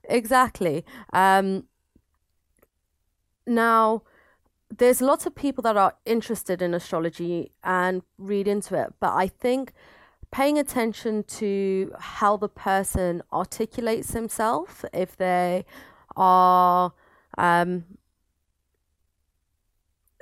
Exactly. 0.09 0.85
Um, 1.13 1.65
now, 3.47 4.03
there's 4.77 5.01
lots 5.01 5.27
of 5.27 5.35
people 5.35 5.63
that 5.63 5.77
are 5.77 5.95
interested 6.05 6.61
in 6.63 6.75
astrology 6.75 7.53
and 7.65 8.03
read 8.19 8.49
into 8.49 8.75
it, 8.81 8.95
but 9.01 9.15
I 9.15 9.29
think 9.29 9.73
paying 10.31 10.59
attention 10.59 11.25
to 11.25 11.93
how 11.99 12.37
the 12.37 12.49
person 12.49 13.23
articulates 13.33 14.13
himself, 14.13 14.85
if 14.93 15.17
they 15.17 15.65
are 16.17 16.93
um, 17.39 17.85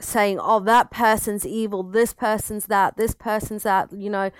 saying, 0.00 0.38
"Oh, 0.40 0.60
that 0.60 0.90
person's 0.90 1.46
evil. 1.46 1.82
This 1.82 2.12
person's 2.12 2.66
that. 2.66 2.96
This 2.96 3.14
person's 3.14 3.62
that." 3.64 3.92
You 3.92 4.10
know, 4.10 4.30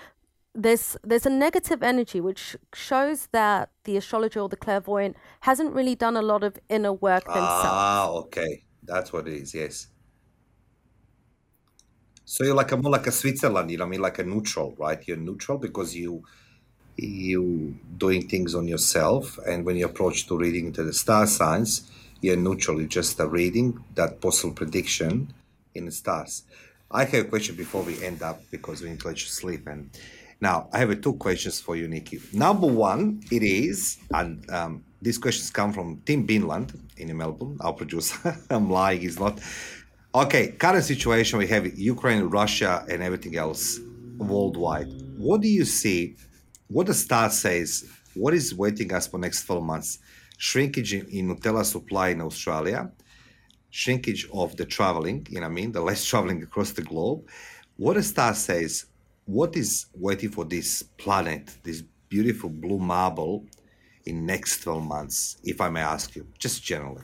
there's 0.57 0.97
there's 1.03 1.25
a 1.25 1.29
negative 1.29 1.83
energy 1.83 2.19
which 2.19 2.57
shows 2.73 3.27
that 3.31 3.69
the 3.83 3.95
astrologer 3.95 4.39
or 4.39 4.49
the 4.49 4.57
clairvoyant 4.57 5.15
hasn't 5.41 5.73
really 5.73 5.95
done 5.95 6.17
a 6.17 6.21
lot 6.21 6.43
of 6.43 6.57
inner 6.67 6.91
work 6.91 7.25
themselves. 7.25 7.63
Ah, 7.63 8.09
okay, 8.09 8.63
that's 8.83 9.13
what 9.13 9.27
it 9.27 9.35
is. 9.35 9.53
Yes. 9.53 9.87
So 12.25 12.43
you're 12.43 12.55
like 12.55 12.71
a 12.71 12.77
more 12.77 12.91
like 12.91 13.07
a 13.07 13.11
Switzerland, 13.11 13.71
you 13.71 13.77
know, 13.77 13.85
I 13.85 13.87
mean, 13.87 14.01
like 14.01 14.19
a 14.19 14.23
neutral, 14.23 14.75
right? 14.77 14.99
You're 15.07 15.17
neutral 15.17 15.59
because 15.59 15.95
you 15.95 16.23
you 16.97 17.77
doing 17.95 18.27
things 18.27 18.55
on 18.55 18.67
yourself, 18.67 19.37
and 19.45 19.63
when 19.63 19.75
you 19.77 19.85
approach 19.85 20.27
to 20.27 20.37
reading 20.37 20.73
to 20.73 20.83
the 20.83 20.93
star 20.93 21.27
signs, 21.27 21.89
you're 22.21 22.35
neutral. 22.35 22.79
You're 22.79 22.89
just 22.89 23.19
a 23.19 23.27
reading 23.27 23.85
that 23.93 24.19
possible 24.21 24.55
prediction 24.55 25.33
in 25.75 25.85
the 25.85 25.91
stars. 25.91 26.43
I 26.89 27.03
have 27.03 27.25
a 27.25 27.29
question 27.29 27.55
before 27.55 27.83
we 27.83 28.03
end 28.03 28.23
up 28.23 28.41
because 28.49 28.81
we 28.81 28.89
need 28.89 29.01
to 29.01 29.07
let 29.07 29.19
you 29.21 29.27
sleep. 29.27 29.67
And 29.67 29.91
now 30.39 30.69
I 30.71 30.79
have 30.79 31.01
two 31.01 31.13
questions 31.13 31.59
for 31.59 31.75
you, 31.75 31.87
Nikki. 31.87 32.19
Number 32.33 32.67
one, 32.67 33.21
it 33.31 33.43
is, 33.43 33.97
and 34.13 34.47
um, 34.51 34.83
these 35.01 35.17
questions 35.17 35.49
come 35.49 35.73
from 35.73 36.01
Tim 36.05 36.27
Binland 36.27 36.79
in 36.97 37.15
Melbourne, 37.15 37.57
our 37.61 37.73
producer. 37.73 38.37
I'm 38.49 38.69
lying, 38.69 39.01
he's 39.01 39.19
not. 39.19 39.39
Okay, 40.13 40.51
current 40.51 40.83
situation 40.83 41.39
we 41.39 41.47
have 41.47 41.77
Ukraine, 41.77 42.23
Russia, 42.23 42.85
and 42.89 43.03
everything 43.03 43.35
else 43.35 43.79
worldwide. 44.17 44.87
What 45.17 45.41
do 45.41 45.47
you 45.47 45.65
see? 45.65 46.15
What 46.67 46.87
the 46.87 46.93
star 46.93 47.29
says? 47.29 47.89
What 48.13 48.33
is 48.33 48.53
waiting 48.53 48.93
us 48.93 49.07
for 49.07 49.19
next 49.19 49.45
12 49.45 49.63
months? 49.63 49.99
Shrinkage 50.37 50.93
in, 50.93 51.07
in 51.07 51.35
Nutella 51.35 51.65
supply 51.65 52.09
in 52.09 52.21
Australia, 52.21 52.91
shrinkage 53.69 54.27
of 54.33 54.55
the 54.55 54.65
traveling, 54.65 55.25
you 55.29 55.39
know 55.39 55.47
what 55.47 55.51
I 55.51 55.53
mean, 55.53 55.71
the 55.71 55.81
less 55.81 56.03
traveling 56.11 56.43
across 56.43 56.71
the 56.71 56.81
globe. 56.81 57.27
What 57.75 57.93
the 57.95 58.03
star 58.03 58.33
says, 58.33 58.85
what 59.27 59.55
is 59.55 59.85
waiting 59.93 60.31
for 60.31 60.45
this 60.45 60.81
planet, 60.81 61.57
this 61.63 61.83
beautiful 62.09 62.49
blue 62.49 62.79
marble 62.79 63.45
in 64.05 64.25
next 64.25 64.63
12 64.63 64.83
months, 64.83 65.37
if 65.43 65.61
I 65.61 65.69
may 65.69 65.81
ask 65.81 66.15
you, 66.15 66.25
just 66.39 66.63
generally? 66.63 67.03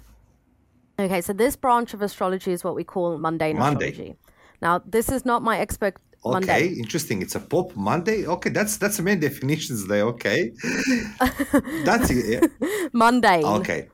Okay, 0.97 1.21
so 1.21 1.33
this 1.33 1.55
branch 1.55 1.93
of 1.93 2.01
astrology 2.01 2.51
is 2.51 2.63
what 2.63 2.75
we 2.75 2.83
call 2.83 3.17
mundane 3.17 3.57
Monday. 3.57 3.89
astrology. 3.89 4.15
Now, 4.61 4.81
this 4.85 5.09
is 5.09 5.25
not 5.25 5.43
my 5.43 5.59
expert. 5.59 5.97
Okay, 6.25 6.33
Monday. 6.33 6.67
interesting. 6.67 7.21
It's 7.21 7.35
a 7.35 7.39
pop 7.41 7.75
Monday. 7.75 8.25
Okay, 8.25 8.49
that's 8.49 8.77
that's 8.77 8.95
the 8.95 9.03
main 9.03 9.19
definitions 9.19 9.87
there. 9.87 10.03
Okay, 10.03 10.53
that's 11.83 12.09
it. 12.09 12.49
Yeah. 12.61 12.87
Monday. 12.93 13.43
Okay. 13.43 13.89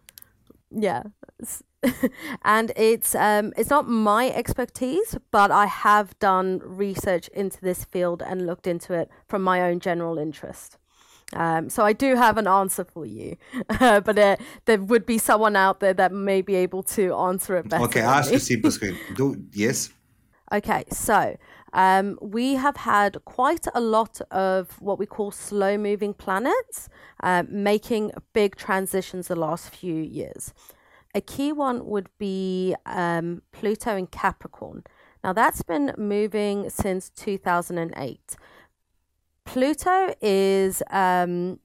Yeah, 0.70 1.02
and 2.44 2.72
it's 2.76 3.16
um 3.16 3.54
it's 3.58 3.70
not 3.70 3.88
my 3.88 4.30
expertise, 4.32 5.18
but 5.32 5.52
I 5.52 5.66
have 5.66 6.18
done 6.20 6.62
research 6.64 7.28
into 7.30 7.62
this 7.62 7.86
field 7.86 8.22
and 8.22 8.46
looked 8.46 8.68
into 8.68 8.94
it 8.94 9.10
from 9.28 9.42
my 9.42 9.62
own 9.62 9.80
general 9.80 10.18
interest. 10.18 10.78
Um, 11.34 11.70
so 11.70 11.84
I 11.84 11.94
do 11.94 12.16
have 12.16 12.38
an 12.38 12.48
answer 12.48 12.84
for 12.84 13.06
you, 13.06 13.38
uh, 13.70 14.00
but 14.08 14.18
uh, 14.18 14.38
there 14.66 14.82
would 14.82 15.06
be 15.06 15.18
someone 15.18 15.56
out 15.56 15.80
there 15.80 15.94
that 15.94 16.12
may 16.12 16.42
be 16.42 16.56
able 16.56 16.84
to 16.84 17.14
answer 17.14 17.56
it 17.58 17.70
better. 17.70 17.84
Okay, 17.84 18.02
ask 18.02 18.32
the 18.32 18.40
simple 18.40 18.72
screen. 18.72 18.98
Do 19.16 19.36
yes. 19.54 19.92
Okay, 20.52 20.84
so 20.92 21.38
um, 21.74 22.18
we 22.22 22.56
have 22.56 22.78
had 22.78 23.24
quite 23.26 23.68
a 23.76 23.80
lot 23.80 24.20
of 24.32 24.82
what 24.82 24.98
we 24.98 25.06
call 25.06 25.30
slow 25.30 25.78
moving 25.78 26.16
planets 26.16 26.90
uh, 27.22 27.44
making 27.48 28.12
big 28.34 28.56
transitions 28.56 29.28
the 29.28 29.36
last 29.36 29.70
few 29.70 29.96
years. 29.96 30.54
A 31.16 31.22
key 31.22 31.52
one 31.52 31.86
would 31.86 32.10
be 32.18 32.76
um, 32.86 33.42
Pluto 33.52 33.96
in 33.96 34.08
Capricorn. 34.08 34.84
Now, 35.24 35.34
that's 35.34 35.64
been 35.64 35.94
moving 35.98 36.70
since 36.70 37.10
2008. 37.10 38.36
Pluto 39.44 40.14
is 40.22 40.84
um, 40.92 41.60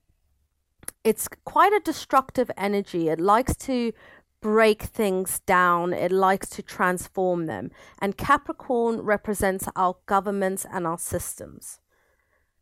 it's 1.04 1.28
quite 1.44 1.72
a 1.72 1.80
destructive 1.80 2.50
energy. 2.56 3.08
It 3.08 3.20
likes 3.20 3.54
to 3.56 3.92
break 4.40 4.82
things 4.82 5.40
down. 5.40 5.92
It 5.92 6.10
likes 6.10 6.48
to 6.50 6.62
transform 6.62 7.46
them. 7.46 7.70
And 8.00 8.16
Capricorn 8.16 9.02
represents 9.02 9.68
our 9.76 9.96
governments 10.06 10.66
and 10.70 10.86
our 10.86 10.98
systems. 10.98 11.80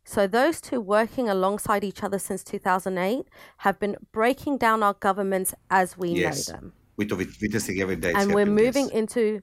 So 0.03 0.27
those 0.27 0.59
two 0.59 0.81
working 0.81 1.29
alongside 1.29 1.83
each 1.83 2.03
other 2.03 2.19
since 2.19 2.43
2008 2.43 3.25
have 3.57 3.79
been 3.79 3.95
breaking 4.11 4.57
down 4.57 4.83
our 4.83 4.93
governments 4.95 5.53
as 5.69 5.97
we 5.97 6.09
yes. 6.09 6.49
know 6.49 6.55
them. 6.55 6.73
We 6.97 7.05
witnessing 7.05 7.79
every 7.79 7.95
day. 7.95 8.13
And 8.15 8.33
we're 8.33 8.45
moving 8.45 8.89
into 8.91 9.41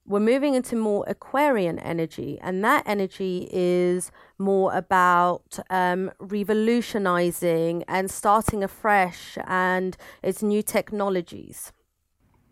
we're 0.07 0.21
moving 0.21 0.55
into 0.55 0.77
more 0.77 1.05
Aquarian 1.07 1.79
energy, 1.79 2.39
and 2.43 2.65
that 2.65 2.83
energy 2.87 3.49
is 3.53 4.11
more 4.39 4.75
about 4.75 5.59
um, 5.71 6.11
revolutionizing 6.19 7.85
and 7.87 8.11
starting 8.11 8.65
afresh, 8.65 9.39
and 9.47 9.97
it's 10.23 10.43
new 10.43 10.63
technologies. 10.63 11.73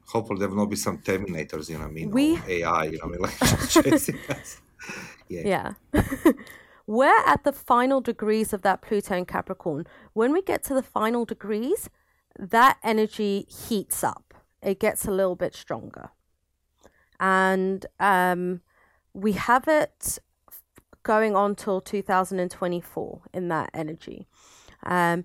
Hopefully, 0.06 0.38
there 0.38 0.48
will 0.48 0.56
not 0.56 0.70
be 0.70 0.76
some 0.76 0.98
Terminators, 0.98 1.68
you 1.68 1.78
know, 1.78 1.84
I 1.84 1.88
mean, 1.88 2.10
we... 2.10 2.38
AI, 2.46 2.84
you 2.84 2.98
know, 2.98 3.04
I 3.04 3.08
mean, 3.08 3.20
like 3.20 3.38
chasing 3.68 4.18
us. 4.30 4.60
Yeah. 5.28 5.74
yeah. 5.92 6.32
we're 6.86 7.22
at 7.26 7.44
the 7.44 7.52
final 7.52 8.00
degrees 8.00 8.52
of 8.52 8.62
that 8.62 8.82
Pluto 8.82 9.14
and 9.14 9.28
Capricorn. 9.28 9.86
When 10.12 10.32
we 10.32 10.42
get 10.42 10.62
to 10.64 10.74
the 10.74 10.82
final 10.82 11.24
degrees, 11.24 11.88
that 12.38 12.78
energy 12.82 13.46
heats 13.48 14.02
up. 14.04 14.34
It 14.62 14.80
gets 14.80 15.06
a 15.06 15.10
little 15.10 15.36
bit 15.36 15.54
stronger 15.54 16.10
and 17.20 17.86
um, 17.98 18.60
we 19.12 19.32
have 19.32 19.66
it 19.68 20.18
going 21.02 21.34
on 21.34 21.54
till 21.54 21.80
2024 21.80 23.22
in 23.32 23.48
that 23.48 23.70
energy. 23.74 24.26
Um, 24.84 25.24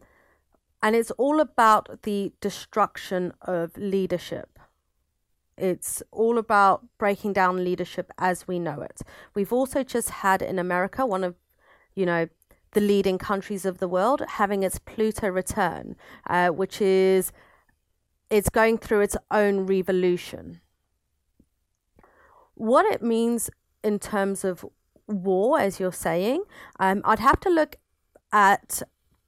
and 0.82 0.96
it's 0.96 1.12
all 1.12 1.40
about 1.40 2.04
the 2.04 2.34
destruction 2.42 3.34
of 3.42 3.78
leadership. 3.78 4.53
It's 5.58 6.02
all 6.12 6.38
about 6.38 6.86
breaking 6.98 7.34
down 7.34 7.64
leadership 7.64 8.12
as 8.18 8.48
we 8.48 8.60
know 8.60 8.82
it. 8.82 9.02
We've 9.34 9.54
also 9.54 9.84
just 9.84 10.10
had 10.10 10.42
in 10.42 10.58
America 10.58 11.06
one 11.06 11.24
of, 11.24 11.36
you 11.96 12.06
know, 12.06 12.28
the 12.72 12.82
leading 12.82 13.18
countries 13.18 13.66
of 13.66 13.78
the 13.78 13.88
world 13.88 14.22
having 14.28 14.64
its 14.64 14.80
Pluto 14.80 15.28
return, 15.28 15.96
uh, 16.28 16.50
which 16.50 16.82
is 16.82 17.32
it's 18.30 18.50
going 18.50 18.80
through 18.80 19.02
its 19.02 19.16
own 19.30 19.68
revolution. 19.68 20.60
What 22.56 22.86
it 22.92 23.02
means 23.02 23.50
in 23.84 24.00
terms 24.00 24.44
of 24.44 24.66
war, 25.08 25.60
as 25.60 25.80
you're 25.80 25.92
saying, 25.92 26.44
um, 26.80 27.02
I'd 27.06 27.20
have 27.20 27.40
to 27.42 27.50
look 27.50 27.76
at 28.32 28.82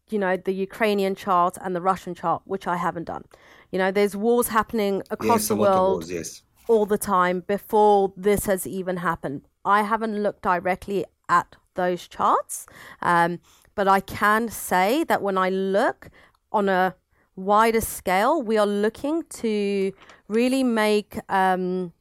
you 0.09 0.19
know 0.19 0.37
the 0.37 0.53
Ukrainian 0.53 1.15
chart 1.15 1.57
and 1.61 1.75
the 1.75 1.81
Russian 1.81 2.13
chart, 2.15 2.41
which 2.45 2.67
I 2.67 2.77
haven't 2.77 3.05
done. 3.05 3.25
You 3.71 3.79
know, 3.79 3.91
there's 3.91 4.15
wars 4.15 4.49
happening 4.49 5.01
across 5.09 5.41
yes, 5.41 5.47
the 5.47 5.55
world 5.55 6.03
wars, 6.03 6.11
yes. 6.11 6.43
all 6.67 6.85
the 6.85 6.97
time 6.97 7.43
before 7.47 8.13
this 8.15 8.45
has 8.45 8.67
even 8.67 8.97
happened. 8.97 9.41
I 9.63 9.81
haven't 9.81 10.21
looked 10.21 10.43
directly 10.43 11.05
at 11.27 11.55
those 11.73 12.07
charts, 12.07 12.67
um, 13.01 13.39
but 13.73 13.87
I 13.87 13.99
can 13.99 14.49
say 14.49 15.03
that 15.05 15.21
when 15.21 15.37
I 15.37 15.49
look 15.49 16.09
on 16.51 16.69
a 16.69 16.95
wider 17.35 17.81
scale, 17.81 18.41
we 18.41 18.57
are 18.57 18.67
looking 18.67 19.23
to 19.41 19.91
really 20.27 20.63
make. 20.63 21.17
Um, 21.29 21.93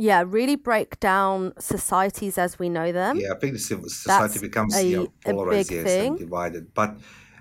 yeah, 0.00 0.24
really 0.26 0.56
break 0.56 0.98
down 0.98 1.52
societies 1.58 2.38
as 2.38 2.58
we 2.58 2.68
know 2.68 2.90
them. 2.90 3.18
Yeah, 3.18 3.32
I 3.34 3.38
think 3.38 3.52
the 3.52 3.58
society 3.58 4.08
That's 4.08 4.40
becomes 4.40 4.74
a, 4.76 4.90
know, 4.90 5.12
polarized, 5.24 5.70
a 5.70 5.74
big 5.74 5.84
yes, 5.84 5.96
thing. 5.96 6.08
and 6.08 6.18
divided. 6.18 6.74
But 6.74 6.96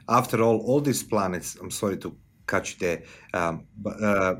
after 0.10 0.42
all, 0.44 0.60
all 0.68 0.82
these 0.82 1.02
planets, 1.02 1.56
I'm 1.56 1.72
sorry 1.72 1.98
to 2.00 2.18
cut 2.48 2.70
you 2.72 2.78
there, 2.80 3.04
um, 3.34 3.66
but 3.78 4.04
uh, 4.04 4.36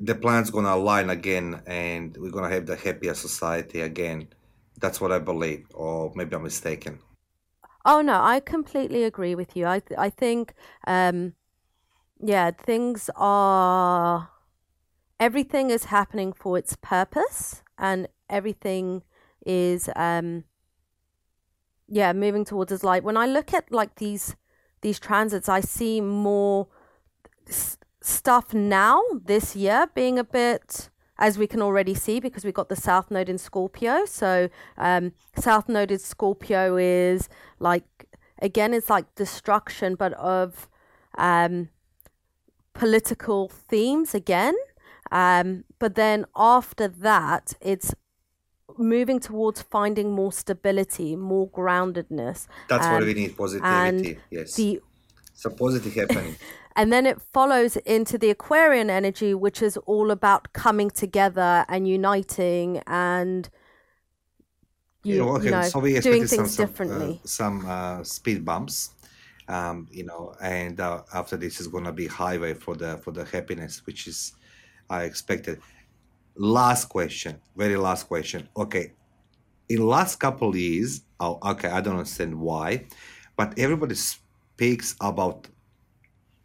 the 0.00 0.14
planet's 0.14 0.50
going 0.50 0.64
to 0.64 0.74
align 0.74 1.10
again 1.10 1.62
and 1.66 2.16
we're 2.18 2.30
going 2.30 2.48
to 2.48 2.54
have 2.54 2.66
the 2.66 2.76
happier 2.76 3.14
society 3.14 3.80
again. 3.80 4.28
That's 4.80 5.00
what 5.00 5.12
I 5.12 5.18
believe, 5.20 5.66
or 5.72 6.12
maybe 6.16 6.34
I'm 6.34 6.42
mistaken. 6.42 6.98
Oh 7.84 8.00
no, 8.00 8.20
I 8.22 8.40
completely 8.40 9.04
agree 9.04 9.34
with 9.34 9.56
you. 9.56 9.66
I 9.66 9.80
th- 9.80 9.98
I 9.98 10.10
think 10.10 10.54
um 10.86 11.34
yeah, 12.20 12.50
things 12.52 13.10
are 13.16 14.30
everything 15.20 15.70
is 15.70 15.84
happening 15.84 16.32
for 16.32 16.58
its 16.58 16.76
purpose 16.76 17.62
and 17.78 18.08
everything 18.28 19.02
is 19.46 19.88
um 19.96 20.44
yeah, 21.88 22.12
moving 22.12 22.44
towards 22.44 22.72
its 22.72 22.82
light. 22.82 23.04
When 23.04 23.16
I 23.16 23.26
look 23.26 23.52
at 23.52 23.70
like 23.70 23.96
these 23.96 24.36
these 24.80 24.98
transits, 24.98 25.48
I 25.48 25.60
see 25.60 26.00
more 26.00 26.68
s- 27.48 27.78
stuff 28.00 28.52
now 28.52 29.02
this 29.24 29.56
year 29.56 29.88
being 29.94 30.18
a 30.18 30.24
bit 30.24 30.90
as 31.18 31.38
we 31.38 31.46
can 31.46 31.62
already 31.62 31.94
see 31.94 32.20
because 32.20 32.44
we've 32.44 32.52
got 32.52 32.68
the 32.68 32.76
south 32.76 33.10
node 33.10 33.28
in 33.28 33.38
scorpio 33.38 34.04
so 34.04 34.50
um 34.76 35.12
south 35.36 35.68
node 35.68 35.90
in 35.90 35.98
scorpio 35.98 36.76
is 36.76 37.28
like 37.60 38.06
again 38.42 38.74
it's 38.74 38.90
like 38.90 39.14
destruction 39.14 39.94
but 39.94 40.12
of 40.14 40.68
um 41.16 41.68
political 42.74 43.48
themes 43.48 44.12
again 44.12 44.54
um 45.14 45.64
but 45.78 45.94
then 45.94 46.26
after 46.36 46.86
that 46.88 47.54
it's 47.60 47.94
moving 48.76 49.20
towards 49.20 49.62
finding 49.62 50.12
more 50.12 50.32
stability 50.32 51.14
more 51.16 51.48
groundedness 51.50 52.46
That's 52.68 52.86
what 52.86 53.02
um, 53.02 53.06
we 53.06 53.14
need 53.14 53.36
positivity. 53.36 54.18
Yes. 54.30 54.54
the 54.54 54.80
so 55.34 55.50
positive 55.50 55.94
happening. 55.94 56.36
and 56.76 56.92
then 56.92 57.06
it 57.06 57.20
follows 57.20 57.76
into 57.76 58.16
the 58.16 58.30
Aquarian 58.30 58.88
energy, 58.88 59.34
which 59.34 59.60
is 59.62 59.76
all 59.78 60.10
about 60.10 60.52
coming 60.52 60.90
together 60.90 61.66
and 61.68 61.86
uniting 61.86 62.82
and 62.86 63.50
you, 65.02 65.16
Yeah, 65.16 65.32
okay, 65.32 65.44
you 65.44 65.50
know, 65.50 65.62
so 65.62 65.80
we 65.80 66.00
doing 66.00 66.26
some 66.26 66.38
things 66.38 66.54
some, 66.54 66.64
uh, 66.64 66.66
differently. 66.66 67.20
some 67.24 67.66
uh, 67.66 68.02
speed 68.04 68.44
bumps, 68.44 68.90
um, 69.48 69.86
you 69.90 70.04
know, 70.04 70.34
and 70.40 70.80
uh, 70.80 71.02
after 71.12 71.36
this 71.36 71.60
is 71.60 71.68
gonna 71.68 71.92
be 71.92 72.06
highway 72.06 72.54
for 72.54 72.74
the 72.74 72.96
for 72.98 73.10
the 73.10 73.24
happiness, 73.24 73.82
which 73.86 74.06
is 74.06 74.32
I 74.88 75.04
expected. 75.04 75.60
Last 76.36 76.86
question, 76.88 77.40
very 77.56 77.76
last 77.76 78.08
question. 78.08 78.48
Okay, 78.56 78.92
in 79.68 79.86
last 79.86 80.16
couple 80.16 80.56
years, 80.56 81.02
oh, 81.20 81.38
okay, 81.42 81.68
I 81.68 81.80
don't 81.80 81.96
understand 81.96 82.38
why, 82.38 82.86
but 83.36 83.58
everybody 83.58 83.94
speaks 83.94 84.96
about. 85.00 85.48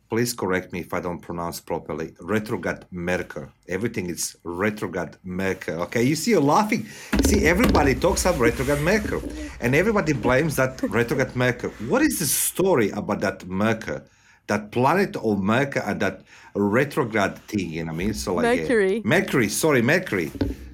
Please 0.10 0.34
correct 0.34 0.74
me 0.74 0.80
if 0.80 0.92
I 0.92 1.00
don't 1.00 1.20
pronounce 1.20 1.60
properly. 1.60 2.16
Retrograde 2.20 2.84
Mercury. 2.90 3.48
Everything 3.68 4.10
is 4.10 4.36
retrograde 4.44 5.18
Mercury. 5.24 5.78
Okay, 5.82 6.02
you 6.02 6.16
see, 6.16 6.32
you're 6.32 6.42
laughing. 6.42 6.88
See, 7.26 7.46
everybody 7.46 7.94
talks 7.94 8.26
about 8.26 8.40
retrograde 8.40 8.82
Mercury, 8.82 9.22
and 9.60 9.76
everybody 9.76 10.14
blames 10.14 10.56
that 10.56 10.82
retrograde 10.82 11.36
Mercury. 11.36 11.74
What 11.88 12.02
is 12.02 12.18
the 12.18 12.26
story 12.26 12.90
about 12.90 13.20
that 13.20 13.46
Mercury, 13.48 14.02
that 14.50 14.72
planet 14.72 15.16
of 15.16 15.40
Mercury, 15.40 15.84
and 15.86 16.00
that 16.02 16.22
retrograde 16.54 17.38
thing? 17.48 17.72
You 17.72 17.86
know 17.86 17.94
what 17.94 18.02
I 18.02 18.06
mean? 18.06 18.14
So 18.14 18.36
like 18.36 18.46
uh, 18.46 18.62
Mercury. 18.62 19.02
Mercury. 19.06 19.50
Sorry, 19.50 19.82
Mercury. 19.82 20.32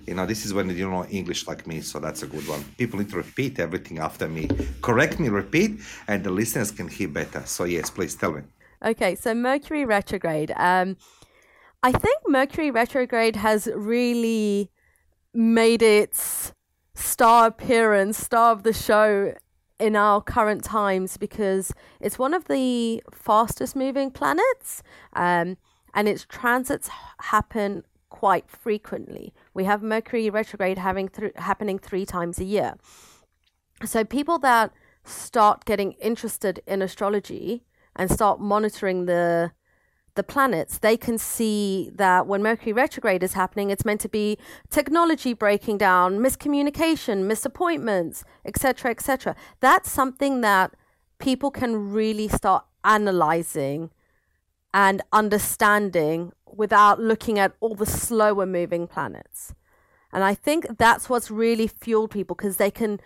You 0.07 0.13
know, 0.13 0.25
this 0.25 0.45
is 0.45 0.53
when 0.53 0.69
you 0.69 0.89
know 0.89 1.05
English 1.05 1.47
like 1.47 1.65
me, 1.65 1.81
so 1.81 1.99
that's 1.99 2.21
a 2.23 2.27
good 2.27 2.47
one. 2.47 2.63
People 2.77 2.99
need 2.99 3.09
to 3.09 3.17
repeat 3.17 3.59
everything 3.59 3.97
after 3.99 4.27
me. 4.27 4.49
Correct 4.81 5.19
me, 5.19 5.29
repeat, 5.29 5.79
and 6.07 6.23
the 6.23 6.29
listeners 6.29 6.71
can 6.71 6.87
hear 6.87 7.07
better. 7.07 7.41
So 7.45 7.63
yes, 7.63 7.89
please 7.89 8.15
tell 8.15 8.33
me. 8.33 8.41
Okay, 8.83 9.15
so 9.15 9.33
Mercury 9.33 9.83
retrograde. 9.85 10.53
Um, 10.57 10.97
I 11.81 11.91
think 11.91 12.17
Mercury 12.27 12.71
retrograde 12.71 13.35
has 13.35 13.67
really 13.73 14.69
made 15.33 15.81
its 15.81 16.53
star 16.93 17.47
appearance, 17.47 18.17
star 18.17 18.51
of 18.51 18.63
the 18.63 18.73
show 18.73 19.33
in 19.79 19.95
our 19.95 20.21
current 20.21 20.63
times 20.63 21.17
because 21.17 21.73
it's 21.99 22.17
one 22.17 22.33
of 22.33 22.45
the 22.45 23.03
fastest 23.11 23.75
moving 23.75 24.09
planets 24.11 24.81
um, 25.13 25.57
and 25.93 26.07
its 26.07 26.25
transits 26.27 26.89
happen 27.19 27.83
quite 28.09 28.49
frequently. 28.49 29.33
We 29.53 29.65
have 29.65 29.83
Mercury 29.83 30.29
retrograde 30.29 30.77
having 30.77 31.09
th- 31.09 31.33
happening 31.35 31.77
three 31.77 32.05
times 32.05 32.39
a 32.39 32.45
year. 32.45 32.75
So 33.83 34.03
people 34.05 34.39
that 34.39 34.71
start 35.03 35.65
getting 35.65 35.93
interested 35.93 36.61
in 36.65 36.81
astrology 36.81 37.63
and 37.95 38.09
start 38.09 38.39
monitoring 38.39 39.05
the 39.05 39.51
the 40.15 40.23
planets, 40.23 40.79
they 40.79 40.97
can 40.97 41.17
see 41.17 41.91
that 41.95 42.27
when 42.27 42.41
Mercury 42.41 42.73
retrograde 42.73 43.21
is 43.21 43.33
happening, 43.33 43.69
it's 43.69 43.85
meant 43.85 44.01
to 44.01 44.09
be 44.09 44.37
technology 44.69 45.33
breaking 45.33 45.77
down, 45.77 46.19
miscommunication, 46.19 47.25
misappointments, 47.25 48.23
etc., 48.45 48.91
etc. 48.91 49.35
That's 49.59 49.91
something 49.91 50.41
that 50.41 50.73
people 51.19 51.51
can 51.51 51.91
really 51.91 52.27
start 52.27 52.65
analyzing 52.83 53.91
and 54.73 55.01
understanding 55.11 56.31
without 56.53 56.99
looking 56.99 57.39
at 57.39 57.53
all 57.59 57.75
the 57.75 57.85
slower 57.85 58.45
moving 58.45 58.87
planets. 58.87 59.53
And 60.11 60.23
I 60.23 60.33
think 60.33 60.77
that's 60.77 61.09
what's 61.09 61.29
really 61.29 61.67
fueled 61.67 62.11
people 62.11 62.35
because 62.35 62.57
they 62.57 62.71
can 62.71 63.01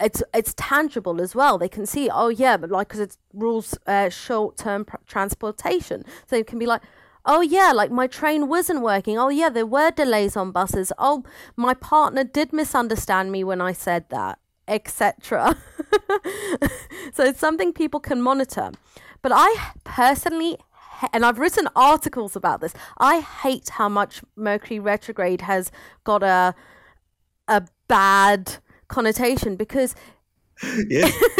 it's 0.00 0.22
it's 0.34 0.54
tangible 0.56 1.20
as 1.20 1.34
well. 1.34 1.58
They 1.58 1.68
can 1.68 1.86
see, 1.86 2.10
oh 2.10 2.28
yeah, 2.28 2.56
but 2.56 2.70
like 2.70 2.88
because 2.88 3.00
it 3.00 3.16
rules 3.32 3.76
uh, 3.86 4.08
short 4.08 4.56
term 4.56 4.84
pr- 4.84 4.96
transportation, 5.06 6.04
so 6.26 6.36
it 6.36 6.46
can 6.46 6.58
be 6.58 6.66
like, 6.66 6.82
oh 7.24 7.40
yeah, 7.40 7.72
like 7.72 7.90
my 7.90 8.06
train 8.06 8.48
wasn't 8.48 8.82
working. 8.82 9.18
Oh 9.18 9.28
yeah, 9.28 9.48
there 9.48 9.66
were 9.66 9.90
delays 9.90 10.36
on 10.36 10.50
buses. 10.52 10.92
Oh, 10.98 11.24
my 11.56 11.74
partner 11.74 12.24
did 12.24 12.52
misunderstand 12.52 13.32
me 13.32 13.44
when 13.44 13.60
I 13.60 13.72
said 13.72 14.08
that, 14.10 14.38
etc. 14.68 15.56
so 17.12 17.24
it's 17.24 17.40
something 17.40 17.72
people 17.72 18.00
can 18.00 18.22
monitor. 18.22 18.72
But 19.22 19.32
I 19.34 19.72
personally 19.84 20.58
and 21.12 21.24
I've 21.24 21.38
written 21.38 21.68
articles 21.74 22.36
about 22.36 22.60
this. 22.60 22.74
I 22.98 23.20
hate 23.20 23.70
how 23.70 23.88
much 23.88 24.22
Mercury 24.36 24.78
retrograde 24.78 25.42
has 25.42 25.70
got 26.04 26.22
a 26.22 26.54
a 27.48 27.66
bad 27.88 28.58
connotation 28.90 29.56
because 29.56 29.94
Yes. 30.88 31.12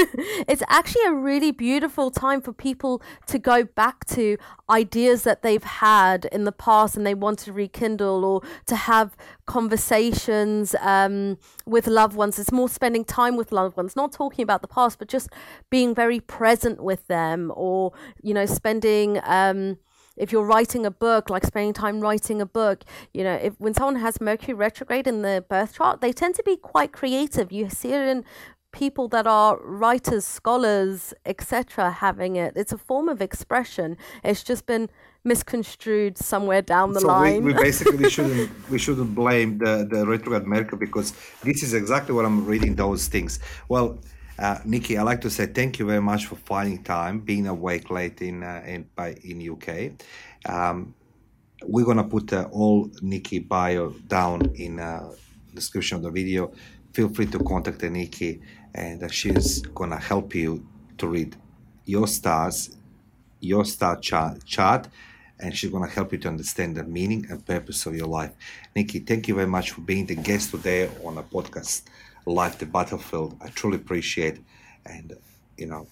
it's 0.48 0.62
actually 0.68 1.04
a 1.06 1.12
really 1.12 1.50
beautiful 1.50 2.10
time 2.10 2.40
for 2.40 2.52
people 2.52 3.02
to 3.26 3.38
go 3.38 3.64
back 3.64 4.06
to 4.06 4.38
ideas 4.70 5.24
that 5.24 5.42
they've 5.42 5.62
had 5.62 6.24
in 6.26 6.44
the 6.44 6.52
past 6.52 6.96
and 6.96 7.06
they 7.06 7.14
want 7.14 7.38
to 7.40 7.52
rekindle 7.52 8.24
or 8.24 8.42
to 8.66 8.76
have 8.76 9.16
conversations 9.46 10.74
um, 10.80 11.36
with 11.66 11.86
loved 11.86 12.16
ones. 12.16 12.38
It's 12.38 12.52
more 12.52 12.68
spending 12.68 13.04
time 13.04 13.36
with 13.36 13.52
loved 13.52 13.76
ones, 13.76 13.94
not 13.94 14.12
talking 14.12 14.42
about 14.42 14.62
the 14.62 14.68
past, 14.68 14.98
but 14.98 15.08
just 15.08 15.28
being 15.68 15.94
very 15.94 16.20
present 16.20 16.82
with 16.82 17.06
them 17.06 17.52
or, 17.54 17.92
you 18.22 18.32
know, 18.32 18.46
spending. 18.46 19.20
Um, 19.24 19.78
if 20.20 20.30
you're 20.30 20.44
writing 20.44 20.84
a 20.84 20.90
book, 20.90 21.30
like 21.30 21.44
spending 21.44 21.72
time 21.72 22.00
writing 22.00 22.40
a 22.40 22.46
book, 22.46 22.84
you 23.14 23.24
know, 23.24 23.34
if 23.34 23.54
when 23.58 23.74
someone 23.74 23.96
has 23.96 24.20
Mercury 24.20 24.54
retrograde 24.54 25.06
in 25.06 25.22
the 25.22 25.44
birth 25.48 25.74
chart, 25.74 26.00
they 26.00 26.12
tend 26.12 26.34
to 26.36 26.42
be 26.44 26.56
quite 26.56 26.92
creative. 26.92 27.50
You 27.50 27.70
see 27.70 27.92
it 27.92 28.02
in 28.02 28.24
people 28.72 29.08
that 29.08 29.26
are 29.26 29.58
writers, 29.62 30.24
scholars, 30.24 31.14
etc., 31.24 31.90
having 31.90 32.36
it. 32.36 32.52
It's 32.54 32.72
a 32.72 32.78
form 32.78 33.08
of 33.08 33.20
expression. 33.20 33.96
It's 34.22 34.44
just 34.44 34.66
been 34.66 34.90
misconstrued 35.24 36.16
somewhere 36.18 36.62
down 36.62 36.92
the 36.92 37.00
so 37.00 37.08
line. 37.08 37.42
We, 37.42 37.52
we 37.52 37.62
basically 37.62 38.08
shouldn't 38.14 38.50
we 38.70 38.78
shouldn't 38.78 39.14
blame 39.14 39.58
the 39.58 39.88
the 39.90 40.06
retrograde 40.06 40.46
Mercury 40.46 40.78
because 40.78 41.14
this 41.42 41.62
is 41.62 41.72
exactly 41.72 42.14
what 42.14 42.24
I'm 42.26 42.44
reading 42.44 42.76
those 42.76 43.08
things. 43.08 43.40
Well. 43.68 43.98
Uh, 44.40 44.58
Nikki, 44.64 44.96
I'd 44.96 45.02
like 45.02 45.20
to 45.20 45.30
say 45.30 45.46
thank 45.46 45.78
you 45.78 45.84
very 45.84 46.00
much 46.00 46.24
for 46.24 46.36
finding 46.36 46.82
time, 46.82 47.20
being 47.20 47.46
awake 47.46 47.90
late 47.90 48.22
in 48.22 48.42
uh, 48.42 48.62
in 48.66 48.88
by 48.94 49.12
in 49.22 49.36
UK. 49.52 49.92
Um, 50.50 50.94
we're 51.64 51.84
gonna 51.84 52.04
put 52.04 52.32
uh, 52.32 52.48
all 52.50 52.90
Nikki 53.02 53.40
bio 53.40 53.90
down 54.08 54.50
in 54.54 54.80
uh, 54.80 55.12
description 55.54 55.96
of 55.98 56.04
the 56.04 56.10
video. 56.10 56.52
Feel 56.94 57.10
free 57.10 57.26
to 57.26 57.38
contact 57.40 57.82
Nikki 57.82 58.40
and 58.74 59.12
she's 59.12 59.60
gonna 59.60 60.00
help 60.00 60.34
you 60.34 60.66
to 60.96 61.06
read 61.06 61.36
your 61.84 62.06
stars, 62.06 62.78
your 63.40 63.66
star 63.66 63.98
chart, 63.98 64.42
chart, 64.46 64.88
and 65.38 65.54
she's 65.54 65.70
gonna 65.70 65.86
help 65.86 66.12
you 66.12 66.18
to 66.18 66.28
understand 66.28 66.78
the 66.78 66.84
meaning 66.84 67.26
and 67.28 67.44
purpose 67.44 67.84
of 67.84 67.94
your 67.94 68.06
life. 68.06 68.32
Nikki, 68.74 69.00
thank 69.00 69.28
you 69.28 69.34
very 69.34 69.46
much 69.46 69.72
for 69.72 69.82
being 69.82 70.06
the 70.06 70.14
guest 70.14 70.50
today 70.50 70.88
on 71.04 71.18
a 71.18 71.22
podcast, 71.22 71.82
Life 72.26 72.58
the 72.58 72.66
Battlefield. 72.66 73.36
I 73.40 73.48
truly 73.48 73.76
appreciate, 73.76 74.40
and 74.86 75.14
you 75.56 75.66
know, 75.66 75.86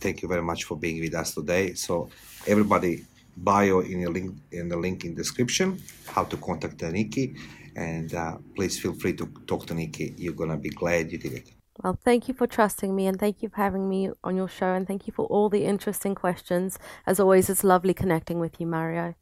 thank 0.00 0.22
you 0.22 0.28
very 0.28 0.42
much 0.42 0.64
for 0.64 0.76
being 0.76 1.00
with 1.00 1.14
us 1.14 1.34
today. 1.34 1.74
So 1.74 2.10
everybody, 2.46 3.04
bio 3.36 3.80
in 3.80 4.02
the 4.02 4.10
link 4.10 4.36
in 4.52 4.68
the 4.68 4.76
link 4.76 5.04
in 5.04 5.14
description, 5.14 5.80
how 6.06 6.24
to 6.24 6.36
contact 6.36 6.82
Nikki, 6.82 7.34
and 7.76 8.14
uh, 8.14 8.36
please 8.54 8.78
feel 8.78 8.94
free 8.94 9.14
to 9.14 9.26
talk 9.46 9.66
to 9.66 9.74
Nikki. 9.74 10.14
You're 10.16 10.34
gonna 10.34 10.56
be 10.56 10.70
glad 10.70 11.12
you 11.12 11.18
did 11.18 11.32
it. 11.32 11.50
Well, 11.82 11.98
thank 12.04 12.28
you 12.28 12.34
for 12.34 12.46
trusting 12.46 12.94
me 12.94 13.06
and 13.08 13.18
thank 13.18 13.42
you 13.42 13.48
for 13.48 13.56
having 13.56 13.88
me 13.88 14.10
on 14.22 14.36
your 14.36 14.48
show 14.48 14.72
and 14.74 14.86
thank 14.86 15.08
you 15.08 15.12
for 15.12 15.26
all 15.26 15.48
the 15.48 15.64
interesting 15.64 16.14
questions. 16.14 16.78
As 17.04 17.18
always, 17.18 17.50
it's 17.50 17.64
lovely 17.64 17.94
connecting 17.94 18.38
with 18.38 18.60
you, 18.60 18.66
Mario. 18.66 19.14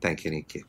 Thank 0.00 0.24
you, 0.24 0.32
Nikki. 0.32 0.64